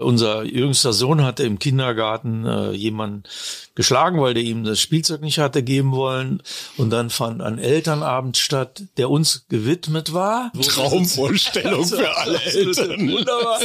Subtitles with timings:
[0.00, 3.24] Unser jüngster Sohn hatte im Kindergarten äh, jemanden
[3.74, 6.40] geschlagen, weil der ihm das Spielzeug nicht hatte geben wollen.
[6.76, 10.52] Und dann fand ein Elternabend statt, der uns gewidmet war.
[10.60, 13.10] Traumvorstellung für alle Eltern.
[13.10, 13.58] Wunderbar.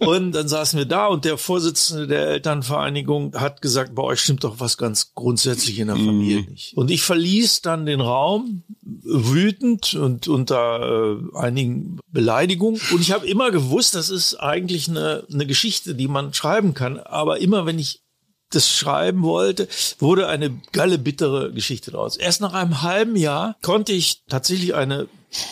[0.00, 4.42] Und dann saßen wir da und der Vorsitzende der Elternvereinigung hat gesagt, bei euch stimmt
[4.44, 6.50] doch was ganz grundsätzlich in der Familie Mhm.
[6.50, 6.76] nicht.
[6.76, 12.80] Und ich verließ dann den Raum wütend und unter äh, einigen Beleidigungen.
[12.92, 16.98] Und ich habe immer gewusst, das ist eigentlich eine, eine Geschichte, die man schreiben kann.
[16.98, 18.02] Aber immer wenn ich
[18.50, 19.68] das schreiben wollte,
[19.98, 22.16] wurde eine galle bittere Geschichte daraus.
[22.16, 25.08] Erst nach einem halben Jahr konnte ich tatsächlich eine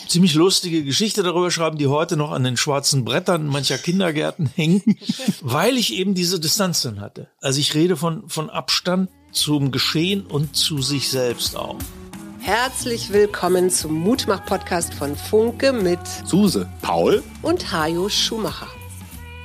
[0.09, 4.85] ziemlich lustige Geschichte darüber schreiben, die heute noch an den schwarzen Brettern mancher Kindergärten hängt,
[5.41, 7.29] weil ich eben diese Distanz dann hatte.
[7.41, 11.79] Also ich rede von, von Abstand zum Geschehen und zu sich selbst auch.
[12.41, 18.78] Herzlich willkommen zum Mutmach-Podcast von Funke mit Suse, Paul, und Hajo Schumacher.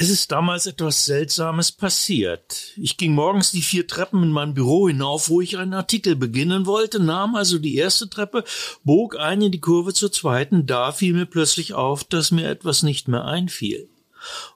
[0.00, 2.72] Es ist damals etwas Seltsames passiert.
[2.76, 6.66] Ich ging morgens die vier Treppen in mein Büro hinauf, wo ich einen Artikel beginnen
[6.66, 8.44] wollte, nahm also die erste Treppe,
[8.84, 12.84] bog ein in die Kurve zur zweiten, da fiel mir plötzlich auf, dass mir etwas
[12.84, 13.88] nicht mehr einfiel.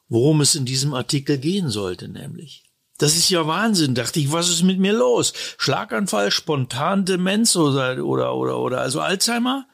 [0.09, 2.63] Worum es in diesem Artikel gehen sollte, nämlich.
[2.99, 5.33] Das ist ja Wahnsinn, dachte ich, was ist mit mir los?
[5.59, 9.67] Schlaganfall, spontan Demenz oder, oder, oder, oder, also Alzheimer?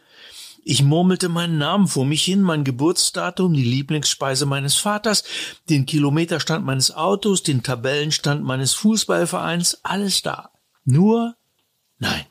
[0.71, 5.25] Ich murmelte meinen Namen vor mich hin, mein Geburtsdatum, die Lieblingsspeise meines Vaters,
[5.71, 10.51] den Kilometerstand meines Autos, den Tabellenstand meines Fußballvereins, alles da.
[10.85, 11.37] Nur
[11.99, 12.27] nein.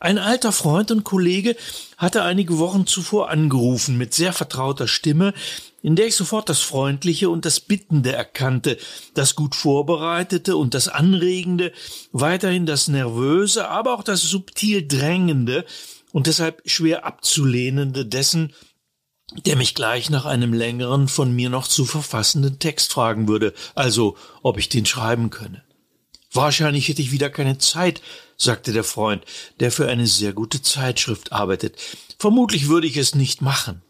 [0.00, 1.56] Ein alter Freund und Kollege
[1.96, 5.32] hatte einige Wochen zuvor angerufen mit sehr vertrauter Stimme,
[5.80, 8.76] in der ich sofort das Freundliche und das Bittende erkannte,
[9.14, 11.72] das gut Vorbereitete und das Anregende,
[12.12, 15.64] weiterhin das Nervöse, aber auch das subtil Drängende
[16.14, 18.54] und deshalb schwer abzulehnende dessen,
[19.46, 24.16] der mich gleich nach einem längeren von mir noch zu verfassenden Text fragen würde, also
[24.40, 25.64] ob ich den schreiben könne.
[26.32, 28.00] Wahrscheinlich hätte ich wieder keine Zeit,
[28.36, 29.24] sagte der Freund,
[29.58, 31.78] der für eine sehr gute Zeitschrift arbeitet.
[32.16, 33.82] Vermutlich würde ich es nicht machen.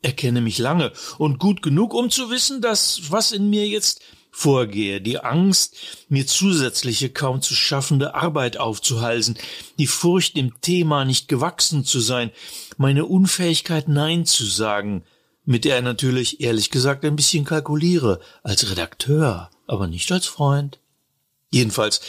[0.00, 4.00] Er kenne mich lange und gut genug, um zu wissen, dass was in mir jetzt
[4.36, 5.76] vorgehe, die Angst,
[6.08, 9.38] mir zusätzliche kaum zu schaffende Arbeit aufzuhalsen,
[9.78, 12.32] die Furcht, dem Thema nicht gewachsen zu sein,
[12.76, 15.04] meine Unfähigkeit Nein zu sagen,
[15.44, 20.80] mit der er natürlich ehrlich gesagt ein bisschen kalkuliere, als Redakteur, aber nicht als Freund.
[21.50, 22.00] Jedenfalls,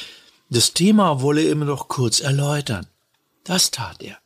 [0.49, 2.87] das Thema wolle er mir noch kurz erläutern.
[3.43, 4.17] Das tat er.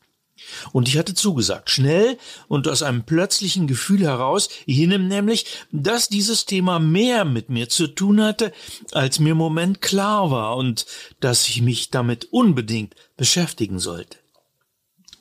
[0.72, 2.18] Und ich hatte zugesagt, schnell
[2.48, 7.88] und aus einem plötzlichen Gefühl heraus, jenem nämlich, dass dieses Thema mehr mit mir zu
[7.88, 8.52] tun hatte,
[8.92, 10.86] als mir im Moment klar war und
[11.20, 14.18] dass ich mich damit unbedingt beschäftigen sollte.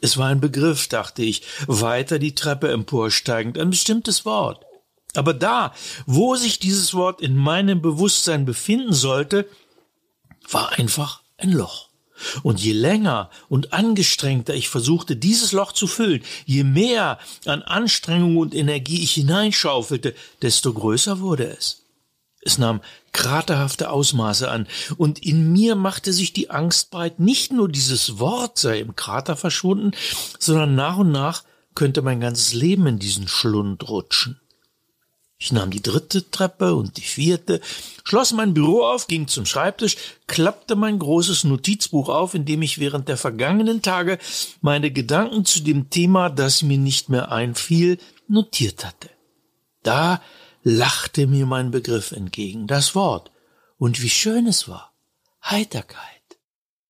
[0.01, 4.65] Es war ein Begriff, dachte ich, weiter die Treppe emporsteigend, ein bestimmtes Wort.
[5.15, 5.75] Aber da,
[6.07, 9.49] wo sich dieses Wort in meinem Bewusstsein befinden sollte,
[10.51, 11.88] war einfach ein Loch.
[12.43, 18.37] Und je länger und angestrengter ich versuchte, dieses Loch zu füllen, je mehr an Anstrengung
[18.37, 21.83] und Energie ich hineinschaufelte, desto größer wurde es.
[22.41, 22.81] Es nahm
[23.13, 28.59] kraterhafte Ausmaße an, und in mir machte sich die Angst breit, nicht nur dieses Wort
[28.59, 29.91] sei im Krater verschwunden,
[30.39, 31.43] sondern nach und nach
[31.75, 34.41] könnte mein ganzes Leben in diesen Schlund rutschen.
[35.41, 37.61] Ich nahm die dritte Treppe und die vierte,
[38.03, 42.81] schloss mein Büro auf, ging zum Schreibtisch, klappte mein großes Notizbuch auf, in dem ich
[42.81, 44.19] während der vergangenen Tage
[44.63, 49.11] meine Gedanken zu dem Thema, das mir nicht mehr einfiel, notiert hatte.
[49.85, 50.21] Da
[50.65, 53.31] lachte mir mein Begriff entgegen, das Wort,
[53.79, 54.93] und wie schön es war.
[55.45, 56.03] Heiterkeit.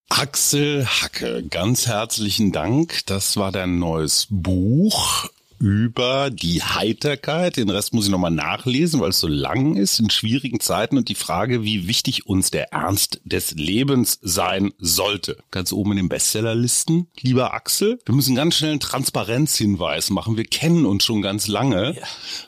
[0.08, 3.04] Axel Hacke, ganz herzlichen Dank.
[3.04, 7.56] Das war dein neues Buch über die Heiterkeit.
[7.56, 11.08] Den Rest muss ich nochmal nachlesen, weil es so lang ist in schwierigen Zeiten und
[11.08, 15.38] die Frage, wie wichtig uns der Ernst des Lebens sein sollte.
[15.50, 17.08] Ganz oben in den Bestsellerlisten.
[17.20, 20.36] Lieber Axel, wir müssen ganz schnell einen Transparenzhinweis machen.
[20.36, 22.02] Wir kennen uns schon ganz lange, Ja.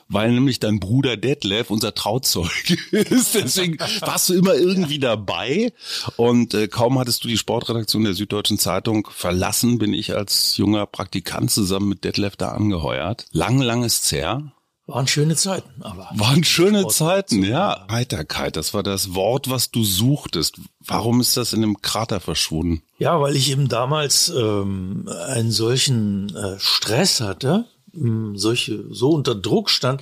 [0.07, 3.35] weil nämlich dein Bruder Detlef unser Trauzeuge ist.
[3.35, 5.73] Deswegen warst du immer irgendwie dabei
[6.15, 10.85] und äh, kaum hattest du die Sportredaktion der Süddeutschen Zeitung verlassen, bin ich als junger
[10.85, 13.00] Praktikant zusammen mit Detlef da angeheuert.
[13.31, 14.51] Lang, lang ist's her.
[14.87, 16.09] Waren schöne Zeiten, aber.
[16.15, 17.85] Waren schöne Sport- Zeiten, ja.
[17.89, 20.59] Heiterkeit, das war das Wort, was du suchtest.
[20.85, 22.81] Warum ist das in dem Krater verschwunden?
[22.97, 29.33] Ja, weil ich eben damals ähm, einen solchen äh, Stress hatte, mh, solche so unter
[29.35, 30.01] Druck stand.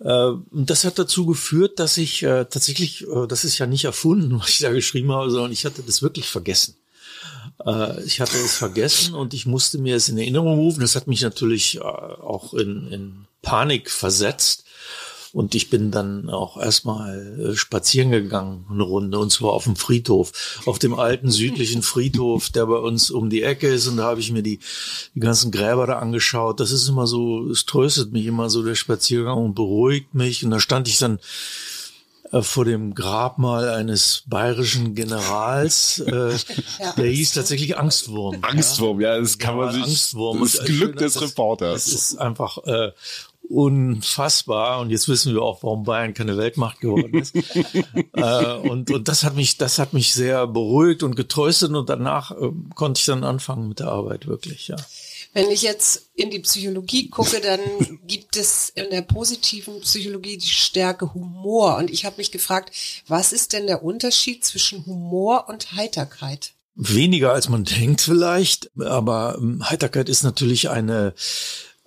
[0.00, 3.84] Äh, und das hat dazu geführt, dass ich äh, tatsächlich, äh, das ist ja nicht
[3.84, 6.76] erfunden, was ich da geschrieben habe, sondern ich hatte das wirklich vergessen.
[7.66, 10.80] Äh, ich hatte es vergessen und ich musste mir es in Erinnerung rufen.
[10.80, 14.64] Das hat mich natürlich äh, auch in, in Panik versetzt.
[15.32, 19.76] Und ich bin dann auch erstmal äh, spazieren gegangen, eine Runde, und zwar auf dem
[19.76, 23.86] Friedhof, auf dem alten südlichen Friedhof, der bei uns um die Ecke ist.
[23.86, 24.58] Und da habe ich mir die,
[25.14, 26.58] die ganzen Gräber da angeschaut.
[26.58, 30.44] Das ist immer so, es tröstet mich immer so, der Spaziergang und beruhigt mich.
[30.44, 31.20] Und da stand ich dann
[32.32, 36.30] äh, vor dem Grabmal eines bayerischen Generals, äh,
[36.78, 38.38] ja, der hieß tatsächlich Angstwurm.
[38.42, 39.82] Angstwurm, ja, das kann man sich.
[39.82, 40.40] Angstwurm.
[40.40, 41.86] Das Glück des Reporters.
[41.86, 42.92] Das ist einfach äh,
[43.50, 44.80] unfassbar.
[44.80, 47.34] Und jetzt wissen wir auch, warum Bayern keine Weltmacht geworden ist.
[48.12, 51.72] äh, und, und das hat mich, das hat mich sehr beruhigt und getröstet.
[51.72, 54.76] Und danach äh, konnte ich dann anfangen mit der Arbeit wirklich, ja.
[55.32, 57.60] Wenn ich jetzt in die Psychologie gucke, dann
[58.06, 61.76] gibt es in der positiven Psychologie die Stärke Humor.
[61.76, 62.74] Und ich habe mich gefragt,
[63.06, 66.52] was ist denn der Unterschied zwischen Humor und Heiterkeit?
[66.74, 71.14] Weniger als man denkt vielleicht, aber ähm, Heiterkeit ist natürlich eine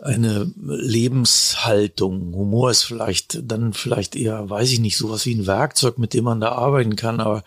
[0.04, 2.34] eine Lebenshaltung.
[2.36, 6.26] Humor ist vielleicht dann vielleicht eher, weiß ich nicht, sowas wie ein Werkzeug, mit dem
[6.26, 7.44] man da arbeiten kann, aber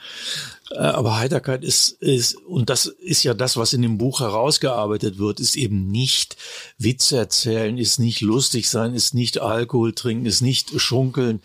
[0.71, 5.19] äh, aber Heiterkeit ist, ist, und das ist ja das, was in dem Buch herausgearbeitet
[5.19, 6.37] wird, ist eben nicht
[6.79, 11.41] Witze erzählen, ist nicht lustig sein, ist nicht Alkohol trinken, ist nicht schunkeln,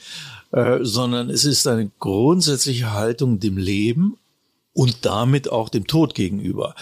[0.52, 4.18] äh, sondern es ist eine grundsätzliche Haltung dem Leben
[4.74, 6.76] und damit auch dem Tod gegenüber.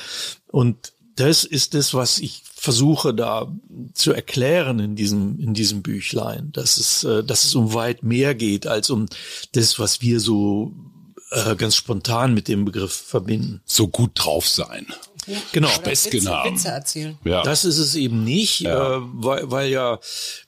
[0.47, 3.51] Und das ist das, was ich versuche da
[3.93, 8.35] zu erklären in diesem, in diesem Büchlein, dass es, äh, dass es um weit mehr
[8.35, 9.07] geht als um
[9.53, 10.73] das, was wir so
[11.31, 13.61] äh, ganz spontan mit dem Begriff verbinden.
[13.65, 14.87] So gut drauf sein.
[15.51, 15.69] Genau.
[15.69, 16.55] Haben.
[16.55, 17.17] Witze erzählen.
[17.23, 17.43] Ja.
[17.43, 18.97] Das ist es eben nicht, ja.
[18.97, 19.99] Äh, weil, weil ja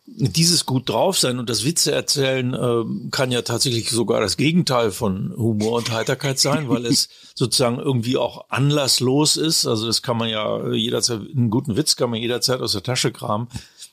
[0.05, 4.91] dieses gut drauf sein und das Witze erzählen äh, kann ja tatsächlich sogar das Gegenteil
[4.91, 9.65] von Humor und Heiterkeit sein, weil es sozusagen irgendwie auch anlasslos ist.
[9.65, 13.11] Also das kann man ja jederzeit, einen guten Witz kann man jederzeit aus der Tasche
[13.11, 13.47] kramen.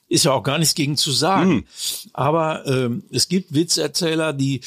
[0.08, 1.50] Ist ja auch gar nichts gegen zu sagen.
[1.50, 1.64] Hm.
[2.12, 4.62] Aber ähm, es gibt Witzerzähler, die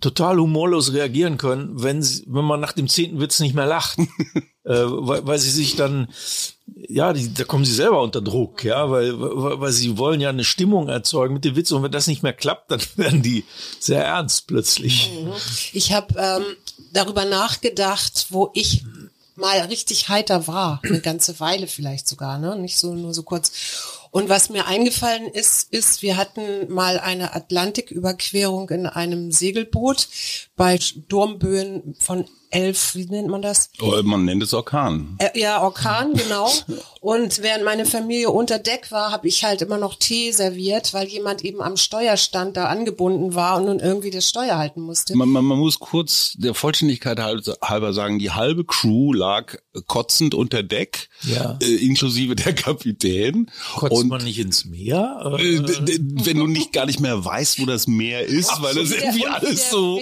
[0.00, 3.98] total humorlos reagieren können, wenn sie, wenn man nach dem zehnten Witz nicht mehr lacht,
[4.64, 6.08] äh, weil, weil sie sich dann,
[6.66, 10.30] ja, die, da kommen sie selber unter Druck, ja, weil, weil, weil sie wollen ja
[10.30, 13.44] eine Stimmung erzeugen mit dem Witz und wenn das nicht mehr klappt, dann werden die
[13.78, 15.10] sehr ernst plötzlich.
[15.12, 15.32] Mhm.
[15.72, 16.44] Ich habe ähm,
[16.92, 18.84] darüber nachgedacht, wo ich
[19.36, 23.52] mal richtig heiter war, eine ganze Weile vielleicht sogar, ne, nicht so nur so kurz.
[24.10, 30.06] Und was mir eingefallen ist, ist, wir hatten mal eine Atlantiküberquerung in einem Segelboot
[30.56, 33.70] bei Sturmböen von elf, wie nennt man das?
[33.80, 35.16] Oh, man nennt es Orkan.
[35.18, 36.48] Äh, ja, Orkan, genau.
[37.00, 41.08] Und während meine Familie unter Deck war, habe ich halt immer noch Tee serviert, weil
[41.08, 45.14] jemand eben am Steuerstand da angebunden war und nun irgendwie das Steuer halten musste.
[45.14, 49.56] Man, man, man muss kurz der Vollständigkeit halber sagen, die halbe Crew lag
[49.86, 51.58] kotzend unter Deck, ja.
[51.60, 53.50] äh, inklusive der Kapitän.
[53.74, 55.36] Kotzt und man nicht ins Meer?
[55.38, 55.60] Äh,
[56.24, 59.26] wenn du nicht gar nicht mehr weißt, wo das Meer ist, Ach, weil das irgendwie
[59.26, 59.98] alles so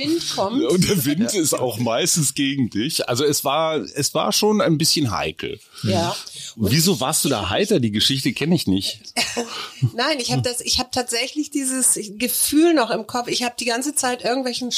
[0.46, 1.40] und der Wind ja.
[1.40, 3.08] ist auch meistens gegen dich.
[3.08, 5.60] Also es war, es war schon ein bisschen heikel.
[5.82, 6.14] Ja.
[6.56, 7.80] Wieso warst du da heiter?
[7.80, 9.00] Die Geschichte kenne ich nicht.
[9.94, 13.28] Nein, ich habe das, ich habe tatsächlich dieses Gefühl noch im Kopf.
[13.28, 14.70] Ich habe die ganze Zeit irgendwelchen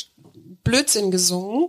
[0.63, 1.69] Blödsinn gesungen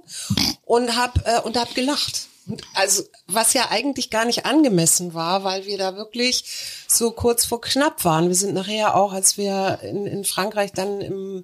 [0.63, 2.27] und habe äh, und hab gelacht.
[2.75, 6.43] Also was ja eigentlich gar nicht angemessen war, weil wir da wirklich
[6.88, 8.27] so kurz vor knapp waren.
[8.27, 11.43] Wir sind nachher auch, als wir in, in Frankreich dann im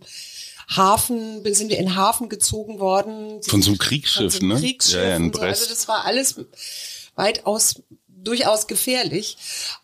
[0.76, 3.44] Hafen, sind wir in den Hafen gezogen worden.
[3.44, 4.60] Von so einem Kriegsschiff, so einem ne?
[4.60, 5.64] Kriegsschiff ja, ja, in Brest.
[5.64, 6.36] Also das war alles
[7.16, 9.38] weitaus durchaus gefährlich.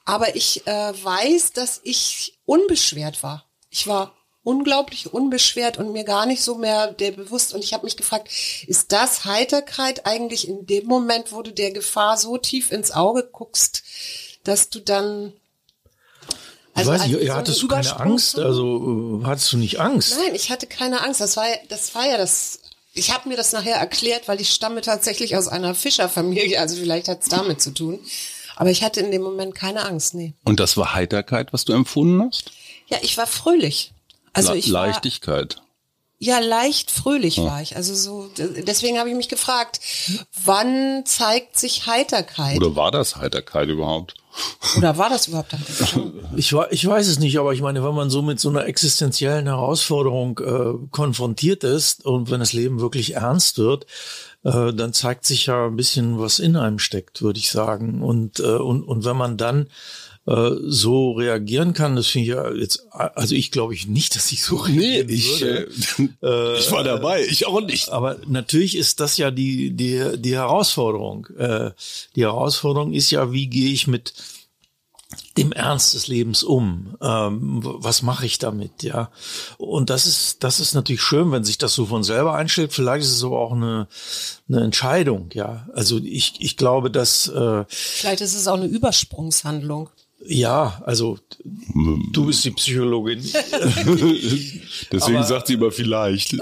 [0.06, 3.46] Aber ich äh, weiß, dass ich unbeschwert war.
[3.70, 4.14] Ich war
[4.44, 7.54] unglaublich unbeschwert und mir gar nicht so mehr der bewusst.
[7.54, 8.30] Und ich habe mich gefragt,
[8.66, 13.28] ist das Heiterkeit eigentlich in dem Moment, wo du der Gefahr so tief ins Auge
[13.30, 13.84] guckst,
[14.46, 15.34] dass du dann
[16.78, 18.40] also, ich weiß nicht, also hattest du keine Angst?
[18.40, 20.16] Also äh, hattest du nicht Angst?
[20.24, 21.22] Nein, ich hatte keine Angst.
[21.22, 22.60] Das war, das war ja das.
[22.94, 26.60] Ich habe mir das nachher erklärt, weil ich stamme tatsächlich aus einer Fischerfamilie.
[26.60, 28.00] Also vielleicht hat es damit zu tun.
[28.56, 30.34] Aber ich hatte in dem Moment keine Angst, nee.
[30.44, 32.52] Und das war Heiterkeit, was du empfunden hast?
[32.88, 33.92] Ja, ich war fröhlich.
[34.34, 35.58] Also Le ich Leichtigkeit.
[35.58, 35.64] War,
[36.20, 37.46] ja, leicht fröhlich ja.
[37.46, 37.76] war ich.
[37.76, 39.80] Also so, deswegen habe ich mich gefragt,
[40.44, 42.58] wann zeigt sich Heiterkeit?
[42.58, 44.16] Oder war das Heiterkeit überhaupt?
[44.78, 45.56] Oder war das überhaupt
[46.36, 49.46] ich, ich weiß es nicht, aber ich meine, wenn man so mit so einer existenziellen
[49.46, 53.86] Herausforderung äh, konfrontiert ist und wenn das Leben wirklich ernst wird,
[54.44, 58.02] äh, dann zeigt sich ja ein bisschen, was in einem steckt, würde ich sagen.
[58.02, 59.68] Und, äh, und, und wenn man dann
[60.28, 64.32] äh, so reagieren kann, das finde ich ja jetzt, also ich glaube ich nicht, dass
[64.32, 65.70] ich so reagieren nee, ich, würde.
[66.22, 67.90] Äh, ich war dabei, ich auch nicht.
[67.90, 71.28] Aber natürlich ist das ja die, die, die Herausforderung.
[71.38, 71.72] Äh,
[72.16, 74.14] die Herausforderung ist ja, wie gehe ich mit
[75.38, 76.98] dem Ernst des Lebens um?
[77.02, 78.84] Ähm, was mache ich damit?
[78.84, 79.10] Ja,
[79.58, 82.74] und das ist das ist natürlich schön, wenn sich das so von selber einstellt.
[82.74, 83.88] Vielleicht ist es aber auch eine
[84.50, 85.30] eine Entscheidung.
[85.34, 89.90] Ja, also ich ich glaube, dass äh, vielleicht ist es auch eine Übersprungshandlung.
[90.26, 91.20] Ja, also
[92.12, 93.20] du bist die Psychologin.
[94.92, 96.34] Deswegen aber, sagt sie immer vielleicht.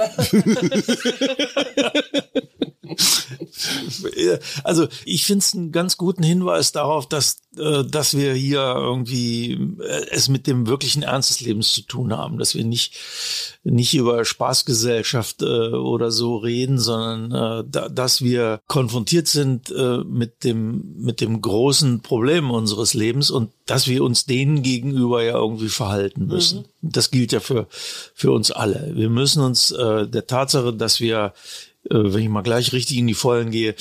[4.64, 9.54] also ich finde es einen ganz guten Hinweis darauf, dass, äh, dass wir hier irgendwie
[9.80, 12.96] äh, es mit dem wirklichen Ernst des Lebens zu tun haben, dass wir nicht,
[13.64, 19.74] nicht über Spaßgesellschaft äh, oder so reden, sondern dass wir konfrontiert sind
[20.08, 25.36] mit dem, mit dem großen Problem unseres Lebens und dass wir uns denen gegenüber ja
[25.36, 26.60] irgendwie verhalten müssen.
[26.82, 26.90] Mhm.
[26.92, 27.68] Das gilt ja für,
[28.14, 28.92] für uns alle.
[28.96, 31.34] Wir müssen uns der Tatsache, dass wir
[31.90, 33.76] wenn ich mal gleich richtig in die Vollen gehe,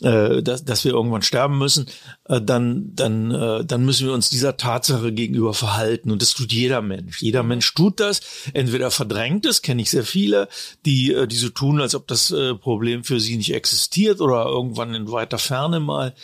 [0.00, 1.86] äh, dass, dass wir irgendwann sterben müssen,
[2.28, 6.10] äh, dann, dann, äh, dann müssen wir uns dieser Tatsache gegenüber verhalten.
[6.10, 7.20] Und das tut jeder Mensch.
[7.22, 8.20] Jeder Mensch tut das.
[8.52, 10.48] Entweder verdrängt es, kenne ich sehr viele,
[10.86, 14.46] die, äh, die so tun, als ob das äh, Problem für sie nicht existiert oder
[14.46, 16.14] irgendwann in weiter Ferne mal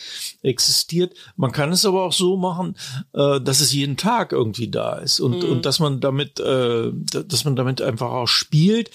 [0.41, 1.13] existiert.
[1.35, 2.75] Man kann es aber auch so machen,
[3.13, 5.51] äh, dass es jeden Tag irgendwie da ist und, mhm.
[5.51, 8.89] und dass man damit, äh, dass man damit einfach auch spielt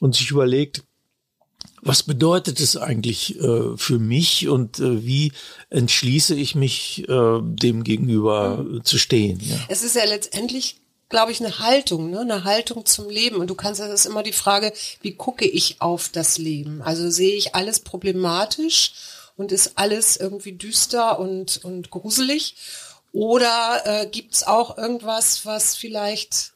[0.00, 0.84] und sich überlegt,
[1.82, 5.32] was bedeutet es eigentlich äh, für mich und äh, wie
[5.70, 8.84] entschließe ich mich, äh, dem gegenüber mhm.
[8.84, 9.40] zu stehen?
[9.42, 9.56] Ja.
[9.68, 10.76] Es ist ja letztendlich,
[11.08, 12.20] glaube ich, eine Haltung, ne?
[12.20, 13.36] eine Haltung zum Leben.
[13.36, 16.82] Und du kannst, das ist immer die Frage, wie gucke ich auf das Leben?
[16.82, 18.92] Also sehe ich alles problematisch
[19.36, 22.56] und ist alles irgendwie düster und, und gruselig?
[23.12, 26.52] Oder äh, gibt es auch irgendwas, was vielleicht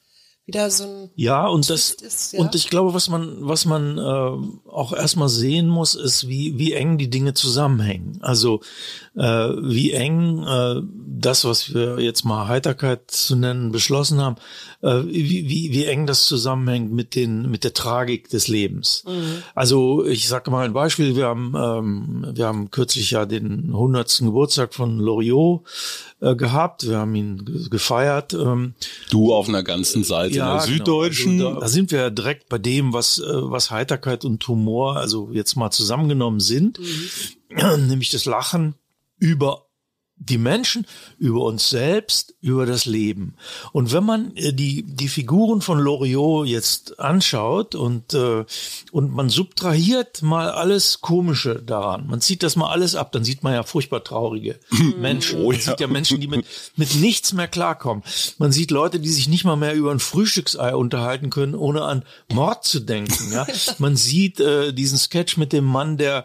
[0.53, 2.41] wieder so ein ja und das ist, ja?
[2.41, 6.73] und ich glaube was man was man äh, auch erstmal sehen muss ist wie wie
[6.73, 8.61] eng die Dinge zusammenhängen also
[9.15, 14.37] äh, wie eng äh, das was wir jetzt mal Heiterkeit zu nennen beschlossen haben
[14.83, 19.43] äh, wie, wie wie eng das zusammenhängt mit den mit der Tragik des Lebens mhm.
[19.55, 24.27] also ich sage mal ein Beispiel wir haben ähm, wir haben kürzlich ja den hundertsten
[24.27, 25.63] Geburtstag von Loriot
[26.23, 28.75] äh, gehabt wir haben ihn gefeiert ähm,
[29.11, 30.77] du auf einer ganzen Seite ja, in der genau.
[30.79, 31.41] Süddeutschen.
[31.41, 35.31] Also da, da, sind wir direkt bei dem, was, äh, was Heiterkeit und Humor, also
[35.33, 37.87] jetzt mal zusammengenommen sind, mhm.
[37.89, 38.75] nämlich das Lachen
[39.19, 39.67] über
[40.29, 40.87] die Menschen,
[41.19, 43.35] über uns selbst, über das Leben.
[43.73, 48.45] Und wenn man äh, die, die Figuren von Loriot jetzt anschaut und, äh,
[48.93, 53.43] und man subtrahiert mal alles Komische daran, man zieht das mal alles ab, dann sieht
[53.43, 54.59] man ja furchtbar traurige
[54.99, 55.41] Menschen.
[55.41, 55.59] Oh, ja.
[55.59, 58.05] Man sieht ja Menschen, die mit, mit nichts mehr klarkommen.
[58.39, 62.05] Man sieht Leute, die sich nicht mal mehr über ein Frühstücksei unterhalten können, ohne an
[62.33, 63.33] Mord zu denken.
[63.33, 63.47] Ja?
[63.79, 66.25] Man sieht äh, diesen Sketch mit dem Mann, der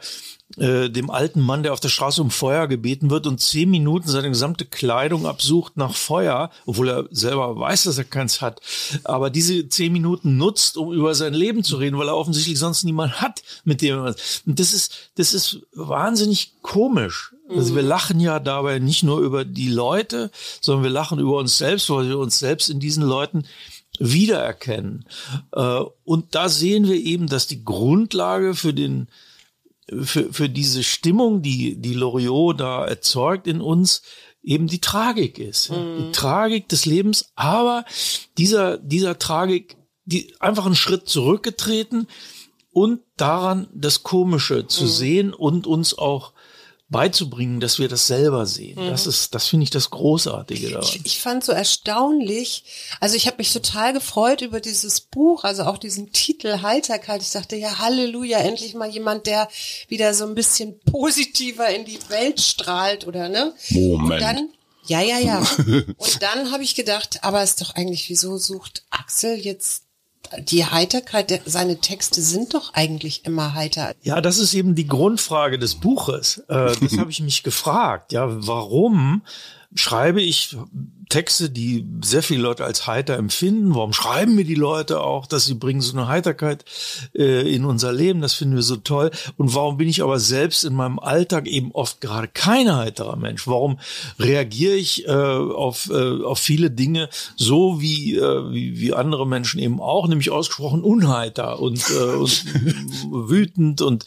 [0.58, 4.08] äh, dem alten Mann, der auf der Straße um Feuer gebeten wird und zehn Minuten
[4.08, 8.62] seine gesamte Kleidung absucht nach Feuer, obwohl er selber weiß, dass er keins hat.
[9.04, 12.84] Aber diese zehn Minuten nutzt, um über sein Leben zu reden, weil er offensichtlich sonst
[12.84, 14.16] niemand hat, mit dem er.
[14.46, 17.34] Und das ist, das ist wahnsinnig komisch.
[17.50, 17.88] Also wir mhm.
[17.88, 22.10] lachen ja dabei nicht nur über die Leute, sondern wir lachen über uns selbst, weil
[22.10, 23.46] wir uns selbst in diesen Leuten
[24.00, 25.06] wiedererkennen.
[25.54, 29.08] Äh, und da sehen wir eben, dass die Grundlage für den
[30.03, 34.01] für, für diese Stimmung, die, die Loriot da erzeugt in uns,
[34.44, 35.72] eben die Tragik ist.
[35.72, 35.98] Mhm.
[35.98, 37.86] Die Tragik des Lebens, aber
[38.38, 42.08] dieser, dieser Tragik, die einfach einen Schritt zurückgetreten
[42.72, 44.89] und daran das Komische zu mhm.
[44.89, 46.34] sehen und uns auch
[46.89, 48.82] beizubringen, dass wir das selber sehen.
[48.82, 48.89] Mhm.
[48.89, 50.88] Das ist, das finde ich das Großartige daran.
[50.88, 52.63] Ich, ich fand so erstaunlich,
[53.01, 57.22] also ich habe mich total gefreut über dieses Buch, also auch diesen Titel Heiterkeit.
[57.22, 59.50] Ich dachte, ja, Halleluja, endlich mal jemand, der
[59.89, 63.53] wieder so ein bisschen positiver in die Welt strahlt, oder ne?
[63.72, 64.12] Moment.
[64.12, 64.50] Und dann,
[64.86, 65.39] ja, ja, ja.
[65.98, 69.87] Und dann habe ich gedacht, aber ist doch eigentlich, wieso sucht Axel jetzt
[70.40, 73.94] die Heiterkeit, seine Texte sind doch eigentlich immer heiter.
[74.04, 76.44] Ja, das ist eben die Grundfrage des Buches.
[76.48, 78.12] Äh, das habe ich mich gefragt.
[78.12, 79.22] Ja, warum
[79.78, 80.58] schreibe ich
[81.10, 83.76] Texte, die sehr viele Leute als heiter empfinden.
[83.76, 86.66] Warum schreiben mir die Leute auch, dass sie bringen so eine Heiterkeit
[87.16, 88.20] äh, in unser Leben?
[88.20, 89.12] Das finden wir so toll.
[89.38, 93.48] Und warum bin ich aber selbst in meinem Alltag eben oft gerade kein heiterer Mensch?
[93.48, 93.80] Warum
[94.20, 99.62] reagiere ich äh, auf, äh, auf viele Dinge so wie, äh, wie, wie andere Menschen
[99.62, 102.46] eben auch, nämlich ausgesprochen unheiter und, äh, und
[103.30, 104.06] wütend und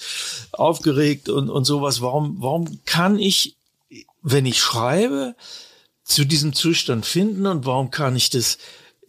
[0.53, 2.03] aufgeregt und, und sowas?
[2.03, 3.57] Warum, warum kann ich,
[4.23, 5.35] wenn ich schreibe,
[6.05, 8.59] zu diesem Zustand finden und warum kann ich das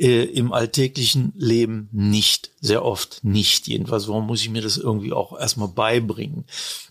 [0.01, 4.07] äh, im alltäglichen Leben nicht, sehr oft nicht jedenfalls.
[4.07, 6.45] Warum muss ich mir das irgendwie auch erstmal beibringen?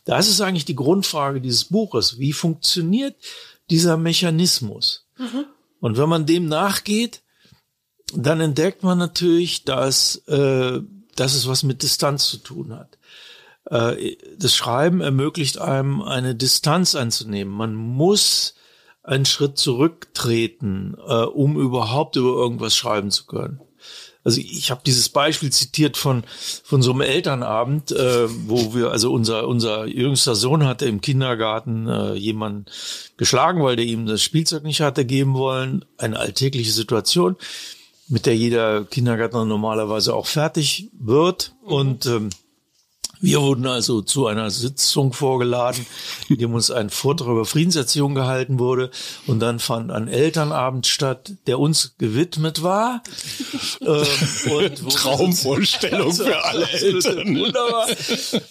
[0.05, 2.19] Das ist eigentlich die Grundfrage dieses Buches.
[2.19, 3.17] Wie funktioniert
[3.69, 5.07] dieser Mechanismus?
[5.19, 5.47] Mhm.
[5.81, 7.23] Und wenn man dem nachgeht,
[8.15, 10.81] dann entdeckt man natürlich, dass, äh,
[11.17, 12.97] dass es was mit Distanz zu tun hat.
[13.71, 17.55] Äh, das Schreiben ermöglicht einem eine Distanz einzunehmen.
[17.55, 18.55] Man muss
[19.03, 23.61] einen Schritt zurücktreten, äh, um überhaupt über irgendwas schreiben zu können.
[24.23, 26.25] Also ich habe dieses Beispiel zitiert von
[26.63, 31.89] von so einem Elternabend, äh, wo wir also unser unser jüngster Sohn hatte im Kindergarten
[31.89, 32.67] äh, jemanden
[33.17, 35.87] geschlagen, weil der ihm das Spielzeug nicht hatte geben wollen.
[35.97, 37.37] Eine alltägliche Situation,
[38.09, 42.29] mit der jeder Kindergärtner normalerweise auch fertig wird und ähm,
[43.21, 45.85] wir wurden also zu einer Sitzung vorgeladen,
[46.29, 48.91] in dem uns ein Vortrag über Friedenserziehung gehalten wurde.
[49.27, 53.03] Und dann fand ein Elternabend statt, der uns gewidmet war.
[53.81, 54.07] ähm,
[54.89, 57.37] Traumvorstellung für alle Eltern.
[57.37, 57.87] Wunderbar.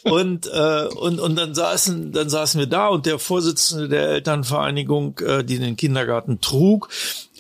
[0.04, 5.18] Und, äh, und, und dann saßen, dann saßen wir da und der Vorsitzende der Elternvereinigung,
[5.20, 6.90] äh, die den Kindergarten trug,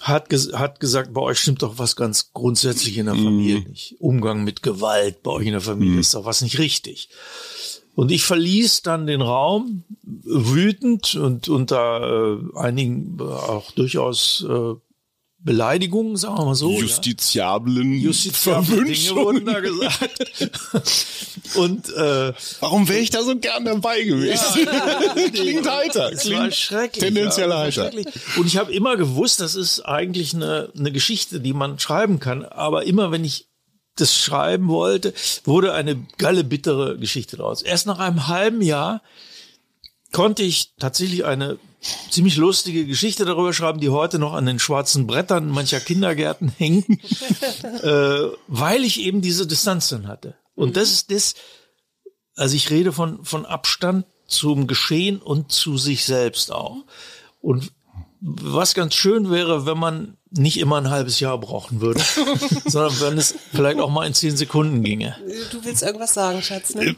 [0.01, 3.23] hat, ges hat gesagt, bei euch stimmt doch was ganz grundsätzlich in der mhm.
[3.23, 3.69] Familie mm.
[3.69, 3.95] nicht.
[3.99, 5.99] Umgang mit Gewalt bei euch in der Familie mm.
[5.99, 7.09] ist doch was nicht richtig.
[7.95, 14.75] Und ich verließ dann den Raum wütend und unter äh, einigen äh, auch durchaus äh,
[15.41, 16.79] Beleidigungen, sagen wir mal so.
[16.79, 18.07] Justiziablen ja.
[18.07, 20.19] Justiziable Dinge wurden da gesagt.
[21.55, 24.65] Und äh, warum wäre ich da so gern dabei gewesen?
[24.65, 26.11] Ja, Klingt heiter.
[26.11, 27.03] Es war schrecklich.
[27.03, 27.89] Tendenziell ja, heiter.
[28.37, 32.43] Und ich habe immer gewusst, das ist eigentlich eine, eine Geschichte, die man schreiben kann.
[32.43, 33.47] Aber immer wenn ich
[33.95, 35.13] das schreiben wollte,
[35.45, 37.61] wurde eine galle bittere Geschichte daraus.
[37.61, 39.01] Erst nach einem halben Jahr
[40.11, 41.57] konnte ich tatsächlich eine
[42.09, 46.89] ziemlich lustige Geschichte darüber schreiben, die heute noch an den schwarzen Brettern mancher Kindergärten hängt,
[47.83, 50.35] äh, weil ich eben diese Distanz dann hatte.
[50.55, 51.35] Und das ist das,
[52.35, 56.85] also ich rede von, von Abstand zum Geschehen und zu sich selbst auch.
[57.41, 57.71] Und
[58.21, 62.01] was ganz schön wäre, wenn man nicht immer ein halbes Jahr brauchen würde,
[62.65, 65.15] sondern wenn es vielleicht auch mal in zehn Sekunden ginge.
[65.51, 66.95] Du willst irgendwas sagen, Schatz, ne?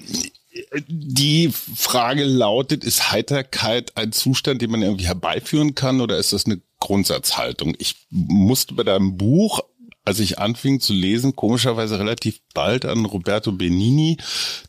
[0.87, 6.45] Die Frage lautet, ist Heiterkeit ein Zustand, den man irgendwie herbeiführen kann oder ist das
[6.45, 7.75] eine Grundsatzhaltung?
[7.79, 9.61] Ich musste bei deinem Buch,
[10.03, 14.17] als ich anfing zu lesen, komischerweise relativ bald an Roberto Benini,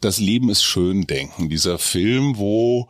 [0.01, 1.49] Das Leben ist schön denken.
[1.49, 2.89] Dieser Film, wo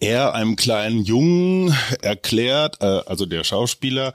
[0.00, 4.14] er einem kleinen Jungen erklärt, äh, also der Schauspieler,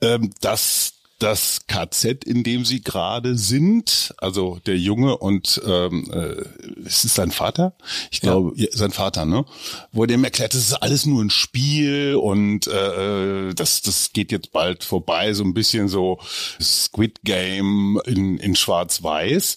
[0.00, 6.44] äh, dass das KZ, in dem sie gerade sind, also der Junge und ähm, äh,
[6.84, 7.74] es ist sein Vater,
[8.10, 8.66] ich glaube, ja.
[8.72, 9.44] sein Vater, ne?
[9.92, 14.32] Wo er dem erklärt, das ist alles nur ein Spiel und äh, das, das geht
[14.32, 16.18] jetzt bald vorbei, so ein bisschen so
[16.60, 19.56] Squid Game in, in Schwarz-Weiß.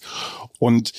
[0.58, 0.92] Und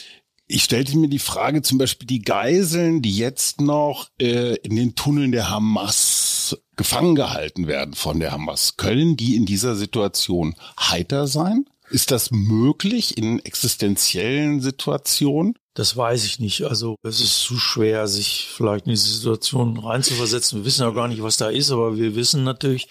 [0.48, 4.96] ich stellte mir die Frage, zum Beispiel die Geiseln, die jetzt noch äh, in den
[4.96, 6.27] Tunneln der Hamas
[6.76, 11.66] gefangen gehalten werden von der Hamas, können die in dieser Situation heiter sein?
[11.90, 15.58] Ist das möglich in existenziellen Situationen?
[15.74, 16.64] Das weiß ich nicht.
[16.64, 20.60] Also es ist zu schwer, sich vielleicht in diese Situation reinzuversetzen.
[20.60, 22.88] Wir wissen ja gar nicht, was da ist, aber wir wissen natürlich,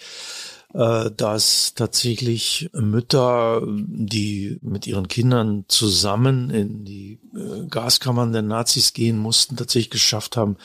[0.73, 9.17] dass tatsächlich Mütter, die mit ihren Kindern zusammen in die äh, Gaskammern der Nazis gehen
[9.17, 10.57] mussten, tatsächlich geschafft haben,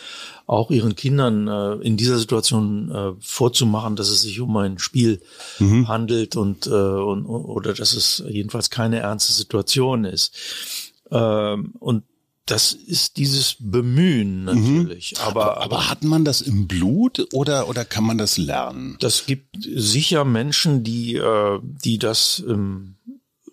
[0.47, 5.23] auch ihren Kindern äh, in dieser Situation vorzumachen, dass es sich um ein Spiel
[5.61, 5.87] mhm.
[5.89, 10.35] handelt und, und oder dass es jedenfalls keine ernste Situation ist.
[11.11, 12.05] Ähm, und
[12.47, 15.15] das ist dieses Bemühen natürlich.
[15.17, 15.23] Mhm.
[15.23, 18.97] Aber, aber, aber hat man das im Blut oder oder kann man das lernen?
[19.01, 22.97] Das gibt sicher Menschen, die äh, die das ähm,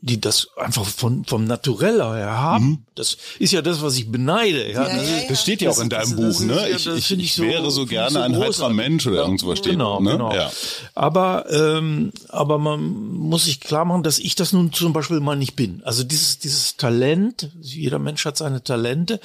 [0.01, 2.65] die das einfach von, vom Naturell her haben.
[2.65, 2.77] Mhm.
[2.95, 4.71] Das ist ja das, was ich beneide.
[4.71, 5.27] Ja, ja, das, ja, ja.
[5.27, 6.69] das steht ja auch in deinem das, Buch, ne?
[6.69, 9.73] Ich, ich, ich, ich wäre so gerne so ein heiterer Mensch oder irgendwas steht.
[9.73, 10.11] Genau, ne?
[10.11, 10.33] genau.
[10.33, 10.51] Ja.
[10.95, 12.81] Aber, ähm, aber man
[13.13, 15.81] muss sich klar machen, dass ich das nun zum Beispiel mal nicht bin.
[15.83, 19.19] Also dieses, dieses Talent, jeder Mensch hat seine Talente.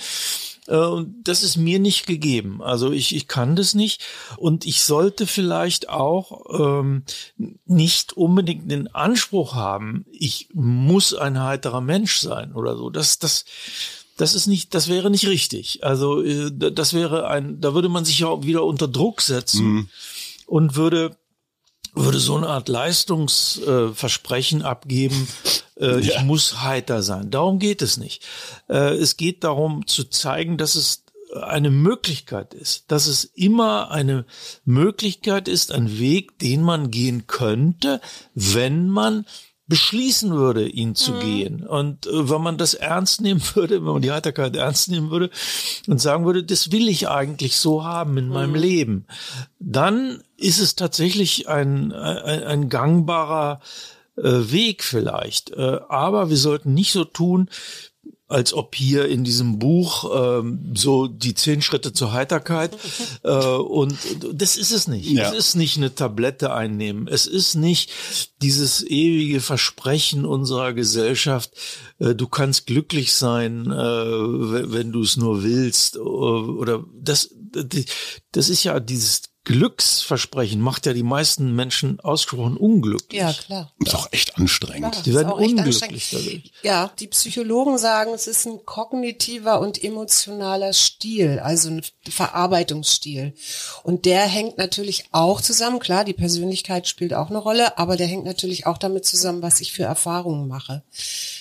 [0.66, 2.62] Äh, und das ist mir nicht gegeben.
[2.62, 4.02] Also ich, ich kann das nicht.
[4.36, 7.04] Und ich sollte vielleicht auch ähm,
[7.66, 12.90] nicht unbedingt den Anspruch haben, ich muss ein heiterer Mensch sein oder so.
[12.90, 13.44] Das, das,
[14.16, 15.84] das ist nicht, das wäre nicht richtig.
[15.84, 19.88] Also äh, das wäre ein, da würde man sich ja wieder unter Druck setzen mhm.
[20.46, 21.16] und würde
[21.94, 25.28] würde so eine Art Leistungsversprechen äh, abgeben,
[25.78, 25.98] äh, ja.
[25.98, 27.30] ich muss heiter sein.
[27.30, 28.24] Darum geht es nicht.
[28.68, 31.04] Äh, es geht darum zu zeigen, dass es
[31.42, 34.24] eine Möglichkeit ist, dass es immer eine
[34.64, 38.00] Möglichkeit ist, ein Weg, den man gehen könnte,
[38.34, 39.26] wenn man
[39.66, 41.20] beschließen würde, ihn zu mhm.
[41.20, 41.66] gehen.
[41.66, 45.30] Und äh, wenn man das ernst nehmen würde, wenn man die Heiterkeit ernst nehmen würde
[45.86, 48.32] und sagen würde, das will ich eigentlich so haben in mhm.
[48.32, 49.06] meinem Leben,
[49.58, 53.60] dann ist es tatsächlich ein, ein, ein gangbarer
[54.16, 55.50] äh, Weg vielleicht.
[55.50, 57.48] Äh, aber wir sollten nicht so tun,
[58.26, 60.10] als ob hier in diesem Buch
[60.40, 62.76] ähm, so die zehn Schritte zur Heiterkeit
[63.22, 63.96] äh, und
[64.32, 65.10] das ist es nicht.
[65.10, 65.30] Ja.
[65.30, 67.06] Es ist nicht eine Tablette einnehmen.
[67.06, 67.92] Es ist nicht
[68.40, 71.52] dieses ewige Versprechen unserer Gesellschaft,
[71.98, 77.30] äh, du kannst glücklich sein, äh, wenn du es nur willst oder das
[78.32, 83.20] das ist ja dieses Glücksversprechen macht ja die meisten Menschen ausgesprochen unglücklich.
[83.20, 83.72] Ja, klar.
[83.78, 84.92] Ist auch echt anstrengend.
[84.92, 86.52] Klar, die werden unglücklich dadurch.
[86.62, 93.34] Ja, die Psychologen sagen, es ist ein kognitiver und emotionaler Stil, also ein Verarbeitungsstil.
[93.82, 98.06] Und der hängt natürlich auch zusammen, klar, die Persönlichkeit spielt auch eine Rolle, aber der
[98.06, 100.82] hängt natürlich auch damit zusammen, was ich für Erfahrungen mache.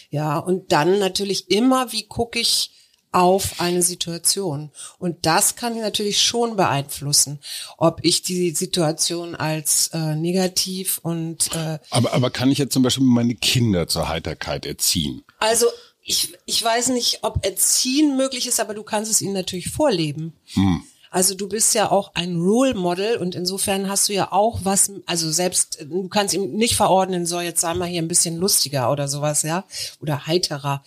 [0.10, 2.72] Ja, und dann natürlich immer, wie gucke ich
[3.14, 4.72] auf eine Situation.
[4.98, 7.40] Und das kann natürlich schon beeinflussen,
[7.78, 12.84] ob ich die Situation als äh, negativ und äh, aber, aber kann ich jetzt zum
[12.84, 15.24] Beispiel meine Kinder zur Heiterkeit erziehen?
[15.40, 15.68] Also
[16.02, 20.34] ich, ich weiß nicht, ob Erziehen möglich ist, aber du kannst es ihnen natürlich vorleben.
[20.54, 20.84] Hm.
[21.14, 24.92] Also du bist ja auch ein Role Model und insofern hast du ja auch was,
[25.06, 28.92] also selbst, du kannst ihm nicht verordnen, so jetzt sei mal hier ein bisschen lustiger
[28.92, 29.64] oder sowas, ja,
[30.02, 30.84] oder heiterer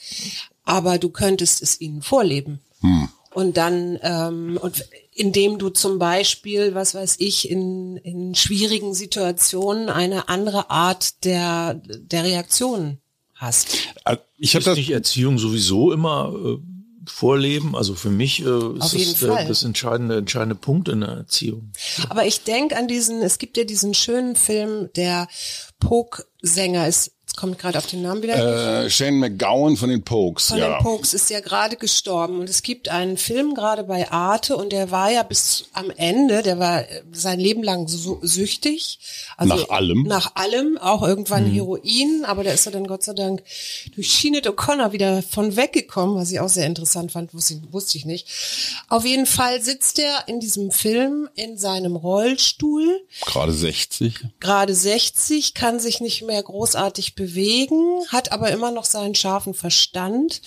[0.67, 2.61] aber du könntest es ihnen vorleben.
[2.81, 3.09] Hm.
[3.33, 4.85] Und dann, ähm, und
[5.15, 11.75] indem du zum Beispiel, was weiß ich, in, in schwierigen Situationen eine andere Art der,
[11.75, 12.99] der Reaktion
[13.35, 13.77] hast.
[14.05, 16.59] Äh, ich habe das nicht Erziehung sowieso immer äh,
[17.07, 17.75] vorleben.
[17.75, 21.73] Also für mich äh, ist das der, das entscheidende, entscheidende Punkt in der Erziehung.
[22.09, 25.29] Aber ich denke an diesen, es gibt ja diesen schönen Film, der
[25.81, 28.85] Pog-Sänger ist kommt gerade auf den Namen wieder.
[28.85, 30.49] Äh, Shane McGowan von den Pokes.
[30.49, 30.79] Von ja.
[30.79, 34.71] den Pokes ist ja gerade gestorben und es gibt einen Film gerade bei Arte und
[34.71, 39.01] der war ja bis am Ende, der war sein Leben lang so süchtig.
[39.37, 40.03] Also nach allem.
[40.05, 41.55] Nach allem, auch irgendwann mhm.
[41.55, 43.43] Heroin, aber da ist er dann Gott sei Dank
[43.95, 48.05] durch Sinead O'Connor wieder von weggekommen, was ich auch sehr interessant fand, wusste, wusste ich
[48.05, 48.29] nicht.
[48.89, 53.01] Auf jeden Fall sitzt er in diesem Film in seinem Rollstuhl.
[53.25, 54.21] Gerade 60.
[54.39, 60.41] Gerade 60, kann sich nicht mehr großartig bewegen hat aber immer noch seinen scharfen Verstand.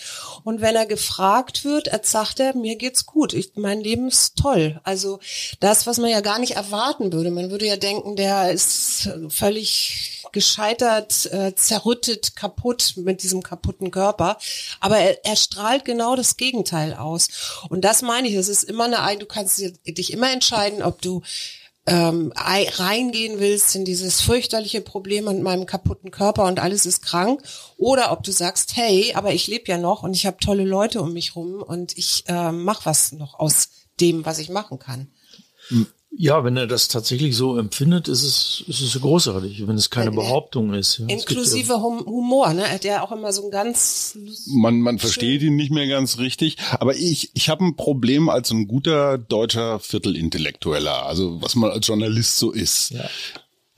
[0.44, 4.80] Und wenn er gefragt wird, sagt er, mir geht's gut, ich, mein Leben ist toll.
[4.84, 5.20] Also
[5.60, 7.32] das, was man ja gar nicht erwarten würde.
[7.32, 14.38] Man würde ja denken, der ist völlig gescheitert, äh, zerrüttet, kaputt mit diesem kaputten Körper.
[14.80, 17.28] Aber er, er strahlt genau das Gegenteil aus.
[17.70, 21.22] Und das meine ich, es ist immer eine, du kannst dich immer entscheiden, ob du
[21.90, 27.42] ähm, reingehen willst in dieses fürchterliche Problem mit meinem kaputten Körper und alles ist krank,
[27.78, 31.02] oder ob du sagst, hey, aber ich lebe ja noch und ich habe tolle Leute
[31.02, 35.12] um mich rum und ich äh, mache was noch aus dem, was ich machen kann.
[36.12, 40.12] Ja, wenn er das tatsächlich so empfindet, ist es, ist es großartig, wenn es keine
[40.12, 40.98] Behauptung ist.
[40.98, 41.06] Ja.
[41.08, 42.64] Inklusive ja Humor, ne?
[42.64, 44.18] Er hat ja auch immer so ein ganz.
[44.48, 46.58] Man, man versteht ihn nicht mehr ganz richtig.
[46.80, 51.86] Aber ich, ich habe ein Problem als ein guter deutscher Viertelintellektueller, also was man als
[51.86, 52.92] Journalist so ist.
[52.92, 53.10] Ja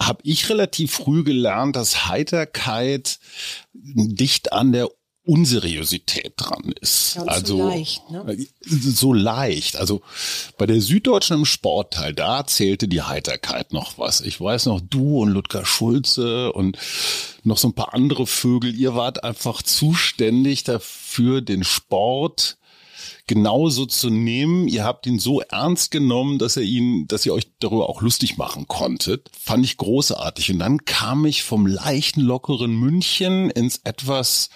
[0.02, 3.20] habe ich relativ früh gelernt, dass Heiterkeit
[3.74, 4.90] dicht an der
[5.32, 7.16] Unseriosität dran ist.
[7.16, 8.26] Ja, also so leicht, ne?
[8.28, 9.78] Äh, so leicht.
[9.78, 10.02] Also
[10.58, 14.20] bei der Süddeutschen im Sportteil, da zählte die Heiterkeit noch was.
[14.20, 16.78] Ich weiß noch, du und Ludger Schulze und
[17.46, 22.58] noch so ein paar andere Vögel, ihr wart einfach zuständig dafür, den Sport
[23.28, 24.68] genauso zu nehmen.
[24.68, 28.38] Ihr habt ihn so ernst genommen, dass er ihn, dass ihr euch darüber auch lustig
[28.38, 29.30] machen konntet.
[29.38, 30.52] Fand ich großartig.
[30.52, 34.50] Und dann kam ich vom leichten, lockeren München ins etwas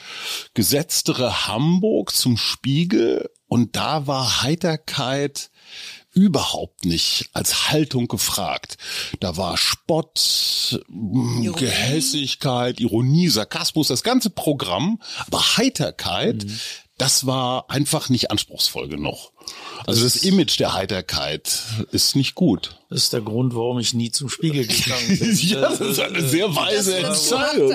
[0.54, 3.30] gesetztere Hamburg zum Spiegel.
[3.48, 5.52] Und da war Heiterkeit
[6.16, 8.78] überhaupt nicht als Haltung gefragt.
[9.20, 11.52] Da war Spott, Ironie.
[11.58, 16.60] Gehässigkeit, Ironie, Sarkasmus, das ganze Programm, aber Heiterkeit, mhm
[16.98, 19.32] das war einfach nicht anspruchsvoll genug.
[19.88, 22.76] Also das, das Image der Heiterkeit ist nicht gut.
[22.90, 25.38] Das ist der Grund, warum ich nie zum Spiegel gegangen bin.
[25.42, 27.74] ja, das ist eine sehr weise Entscheidung.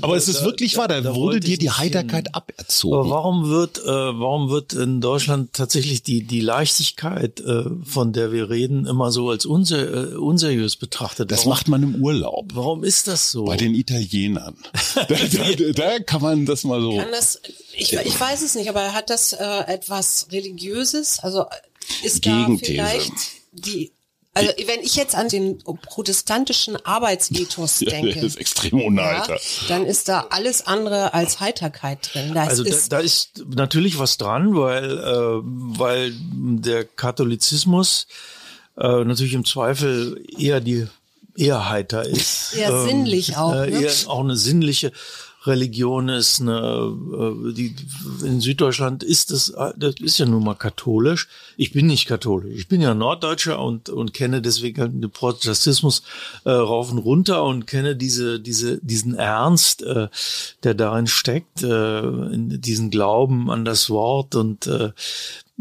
[0.00, 2.98] Aber es ist wirklich wahr, da, da wurde dir die Heiterkeit aberzogen.
[2.98, 8.32] Aber warum wird, äh, warum wird in Deutschland tatsächlich die, die Leichtigkeit, äh, von der
[8.32, 11.30] wir reden, immer so als unser, äh, unseriös betrachtet?
[11.30, 11.50] Das warum?
[11.50, 12.50] macht man im Urlaub.
[12.54, 13.44] Warum ist das so?
[13.44, 14.56] Bei den Italienern.
[14.94, 16.96] da, da, da, kann man das mal so.
[16.96, 17.40] Kann das,
[17.76, 21.18] ich, ich weiß es nicht, aber hat das äh, etwas religiös religiöses?
[21.20, 21.46] Also
[22.02, 22.72] ist da Gegenthese.
[22.72, 23.12] vielleicht
[23.52, 23.92] die
[24.34, 29.34] also wenn ich jetzt an den protestantischen Arbeitsethos Ja, denke, der ist extrem unheiter.
[29.34, 32.34] ja, dann ist da alles andere als Heiterkeit drin.
[32.34, 38.06] Das Also da, ist, da ist natürlich was dran, weil, äh, weil der Katholizismus
[38.76, 40.86] äh, natürlich im Zweifel eher die
[41.34, 42.54] eher heiter ist.
[42.54, 43.80] Eher sinnlich auch, Äh, ne?
[43.82, 44.92] eher auch eine sinnliche
[45.44, 47.74] Religion ist eine, äh, die,
[48.22, 51.28] in Süddeutschland ist das, das ist ja nun mal katholisch.
[51.56, 52.54] Ich bin nicht katholisch.
[52.56, 56.02] Ich bin ja Norddeutscher und, und kenne deswegen den Protestantismus
[56.44, 60.08] äh, rauf und runter und kenne diese, diese, diesen Ernst, äh,
[60.64, 64.90] der darin steckt, äh, in diesen Glauben an das Wort und äh,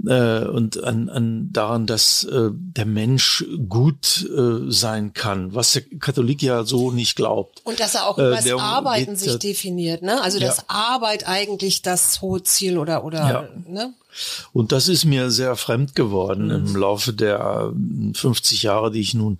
[0.06, 5.84] äh, und an, an daran, dass äh, der Mensch gut äh, sein kann, was der
[6.00, 7.62] Katholik ja so nicht glaubt.
[7.64, 10.22] und dass er auch äh, über das Arbeiten geht, sich äh, definiert, ne?
[10.22, 10.64] Also dass ja.
[10.68, 13.50] Arbeit eigentlich das hohe Ziel oder oder Ja.
[13.68, 13.94] ne?
[14.52, 16.52] Und das ist mir sehr fremd geworden Mhm.
[16.68, 19.38] im Laufe der äh, 50 Jahre, die ich nun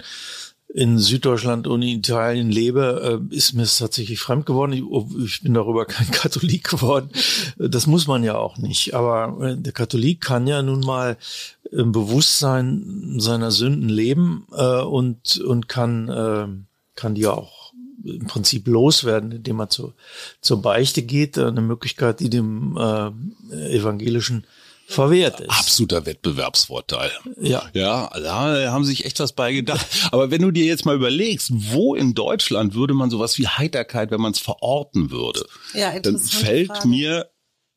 [0.78, 4.74] in Süddeutschland und in Italien lebe, äh, ist mir es tatsächlich fremd geworden.
[4.74, 4.84] Ich,
[5.26, 7.10] ich bin darüber kein Katholik geworden.
[7.58, 8.94] Das muss man ja auch nicht.
[8.94, 11.18] Aber äh, der Katholik kann ja nun mal
[11.72, 16.48] im Bewusstsein seiner Sünden leben äh, und und kann äh,
[16.94, 19.96] kann die auch im Prinzip loswerden, indem er zur,
[20.42, 23.10] zur Beichte geht, eine Möglichkeit, die dem äh,
[23.76, 24.46] evangelischen
[24.88, 25.50] verwehrt ist.
[25.50, 27.12] Absoluter Wettbewerbsvorteil.
[27.42, 27.64] Ja.
[27.74, 29.86] Ja, da haben sich echt was bei gedacht.
[30.12, 34.12] Aber wenn du dir jetzt mal überlegst, wo in Deutschland würde man sowas wie Heiterkeit,
[34.12, 36.88] wenn man es verorten würde, Ja, dann fällt Frage.
[36.88, 37.30] mir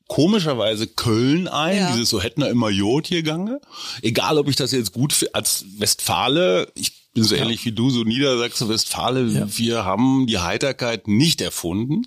[0.07, 1.93] komischerweise Köln ein, Ja.
[1.93, 3.61] dieses so hätten wir immer Jod hier gange.
[4.03, 8.03] Egal, ob ich das jetzt gut als Westfale, ich bin so ähnlich wie du, so
[8.05, 9.47] Niedersachse, Westfale, Ja.
[9.59, 12.07] wir haben die Heiterkeit nicht erfunden.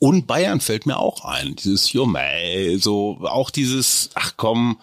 [0.00, 1.56] Und Bayern fällt mir auch ein.
[1.56, 4.78] Dieses Jomei, so auch dieses, ach komm,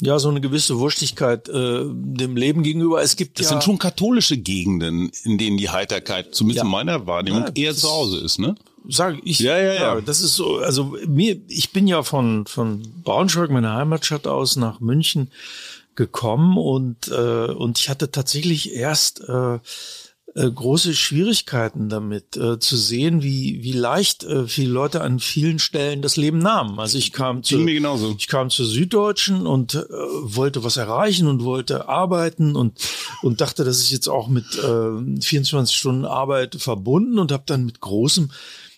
[0.00, 3.02] Ja, so eine gewisse Wurstigkeit äh, dem Leben gegenüber.
[3.02, 6.64] Es gibt das ja, sind schon katholische Gegenden, in denen die Heiterkeit, zumindest Ja.
[6.64, 8.54] in meiner Wahrnehmung, Ja, eher das- zu Hause ist, ne?
[8.88, 10.00] sag ich, Ja, ja, ja.
[10.00, 14.80] Das ist so, also mir, ich bin ja von von Braunschweig, meiner Heimatstadt aus, nach
[14.80, 15.30] München
[15.94, 19.58] gekommen und äh, und ich hatte tatsächlich erst äh,
[20.34, 25.58] äh, große Schwierigkeiten damit äh, zu sehen, wie wie leicht äh, viele Leute an vielen
[25.58, 26.78] Stellen das Leben nahmen.
[26.78, 27.56] Also ich kam zu
[28.16, 32.78] ich kam zur Süddeutschen und äh, wollte was erreichen und wollte arbeiten und
[33.22, 37.64] und dachte, das ist jetzt auch mit äh, 24 Stunden Arbeit verbunden und habe dann
[37.64, 38.30] mit großem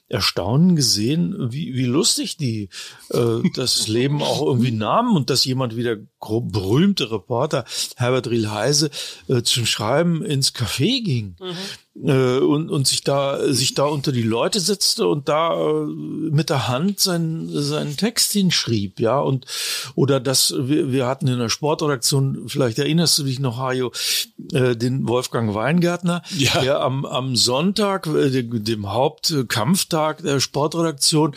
[0.08, 2.68] Erstaunen gesehen, wie, wie lustig die
[3.10, 7.64] äh, das Leben auch irgendwie nahmen und dass jemand wie der berühmte Reporter
[7.96, 8.90] Herbert Riel Heise
[9.28, 11.36] äh, zum Schreiben ins Café ging
[12.02, 16.50] äh, und, und sich da sich da unter die Leute setzte und da äh, mit
[16.50, 19.46] der Hand seinen seinen Text hinschrieb, ja und
[19.94, 23.92] oder dass wir, wir hatten in der Sportredaktion, vielleicht erinnerst du dich noch, Hajo,
[24.52, 26.60] äh, den Wolfgang Weingärtner, Ja.
[26.60, 31.34] der am am Sonntag, äh, dem, dem Hauptkampftag der Sportredaktion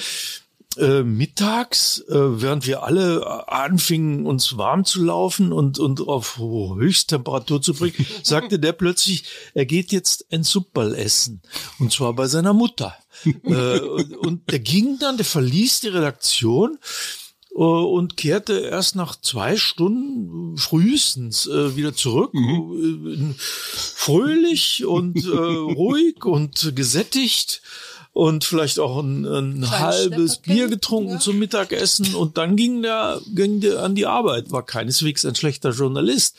[0.77, 6.37] äh, mittags, äh, während wir alle äh, anfingen, uns warm zu laufen und, und auf
[6.37, 11.41] Höchsttemperatur zu bringen, sagte der plötzlich, er geht jetzt ein Supperl essen.
[11.79, 12.95] Und zwar bei seiner Mutter.
[13.43, 16.77] äh, und, und der ging dann, der verließ die Redaktion
[17.55, 25.29] äh, und kehrte erst nach zwei Stunden frühestens äh, wieder zurück, in- fröhlich und äh,
[25.29, 27.61] ruhig und gesättigt
[28.17, 31.19] und vielleicht auch ein, ein halbes Bier getrunken ja.
[31.19, 35.69] zum Mittagessen und dann ging der, ging der an die Arbeit, war keineswegs ein schlechter
[35.69, 36.36] Journalist.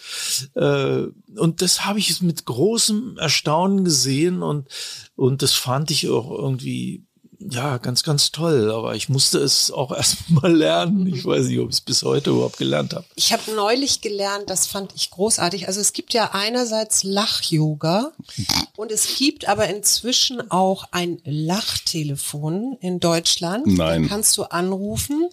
[0.54, 1.04] Äh,
[1.36, 4.66] und das habe ich mit großem Erstaunen gesehen und,
[5.14, 7.04] und das fand ich auch irgendwie
[7.40, 8.70] ja, ganz, ganz toll.
[8.72, 11.06] Aber ich musste es auch erst mal lernen.
[11.06, 13.04] Ich weiß nicht, ob ich es bis heute überhaupt gelernt habe.
[13.14, 15.68] Ich habe neulich gelernt, das fand ich großartig.
[15.68, 18.12] Also es gibt ja einerseits Lach-Yoga
[18.76, 23.66] und es gibt aber inzwischen auch ein Lachtelefon in Deutschland.
[23.66, 24.04] Nein.
[24.04, 25.28] Da kannst du anrufen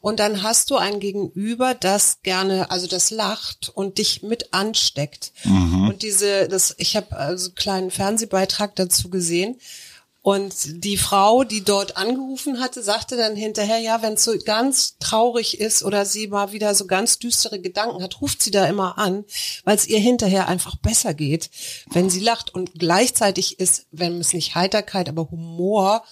[0.00, 5.32] und dann hast du ein Gegenüber, das gerne, also das lacht und dich mit ansteckt.
[5.44, 9.56] Und diese, das, ich habe also einen kleinen Fernsehbeitrag dazu gesehen.
[10.22, 14.98] Und die Frau, die dort angerufen hatte, sagte dann hinterher, ja, wenn es so ganz
[14.98, 18.98] traurig ist oder sie mal wieder so ganz düstere Gedanken hat, ruft sie da immer
[18.98, 19.24] an,
[19.64, 21.50] weil es ihr hinterher einfach besser geht,
[21.90, 22.54] wenn sie lacht.
[22.54, 26.04] Und gleichzeitig ist, wenn es nicht Heiterkeit, aber Humor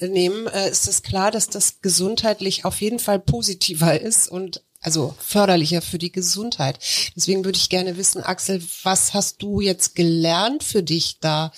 [0.00, 5.14] nehmen, äh, ist es klar, dass das gesundheitlich auf jeden Fall positiver ist und also
[5.18, 6.78] förderlicher für die Gesundheit.
[7.16, 11.52] Deswegen würde ich gerne wissen, Axel, was hast du jetzt gelernt für dich da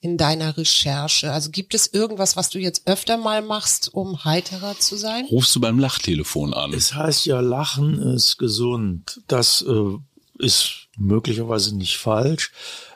[0.00, 1.32] in deiner Recherche?
[1.32, 5.26] Also gibt es irgendwas, was du jetzt öfter mal machst, um heiterer zu sein?
[5.30, 6.72] Rufst du beim Lachtelefon an?
[6.72, 9.20] Es heißt ja, Lachen ist gesund.
[9.26, 9.98] Das äh,
[10.38, 12.52] ist möglicherweise nicht falsch,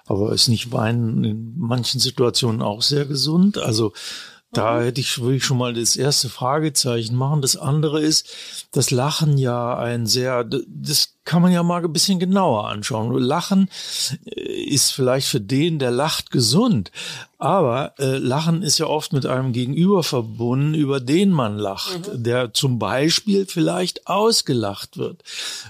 [0.06, 3.58] aber ist nicht Weinen in manchen Situationen auch sehr gesund.
[3.58, 3.92] Also
[4.54, 7.42] da hätte ich, würde ich schon mal das erste Fragezeichen machen.
[7.42, 8.28] Das andere ist,
[8.72, 13.16] das Lachen ja ein sehr, das kann man ja mal ein bisschen genauer anschauen.
[13.18, 13.68] Lachen
[14.24, 16.90] äh, ist vielleicht für den, der lacht, gesund.
[17.38, 22.22] Aber äh, Lachen ist ja oft mit einem Gegenüber verbunden, über den man lacht, mhm.
[22.22, 25.22] der zum Beispiel vielleicht ausgelacht wird.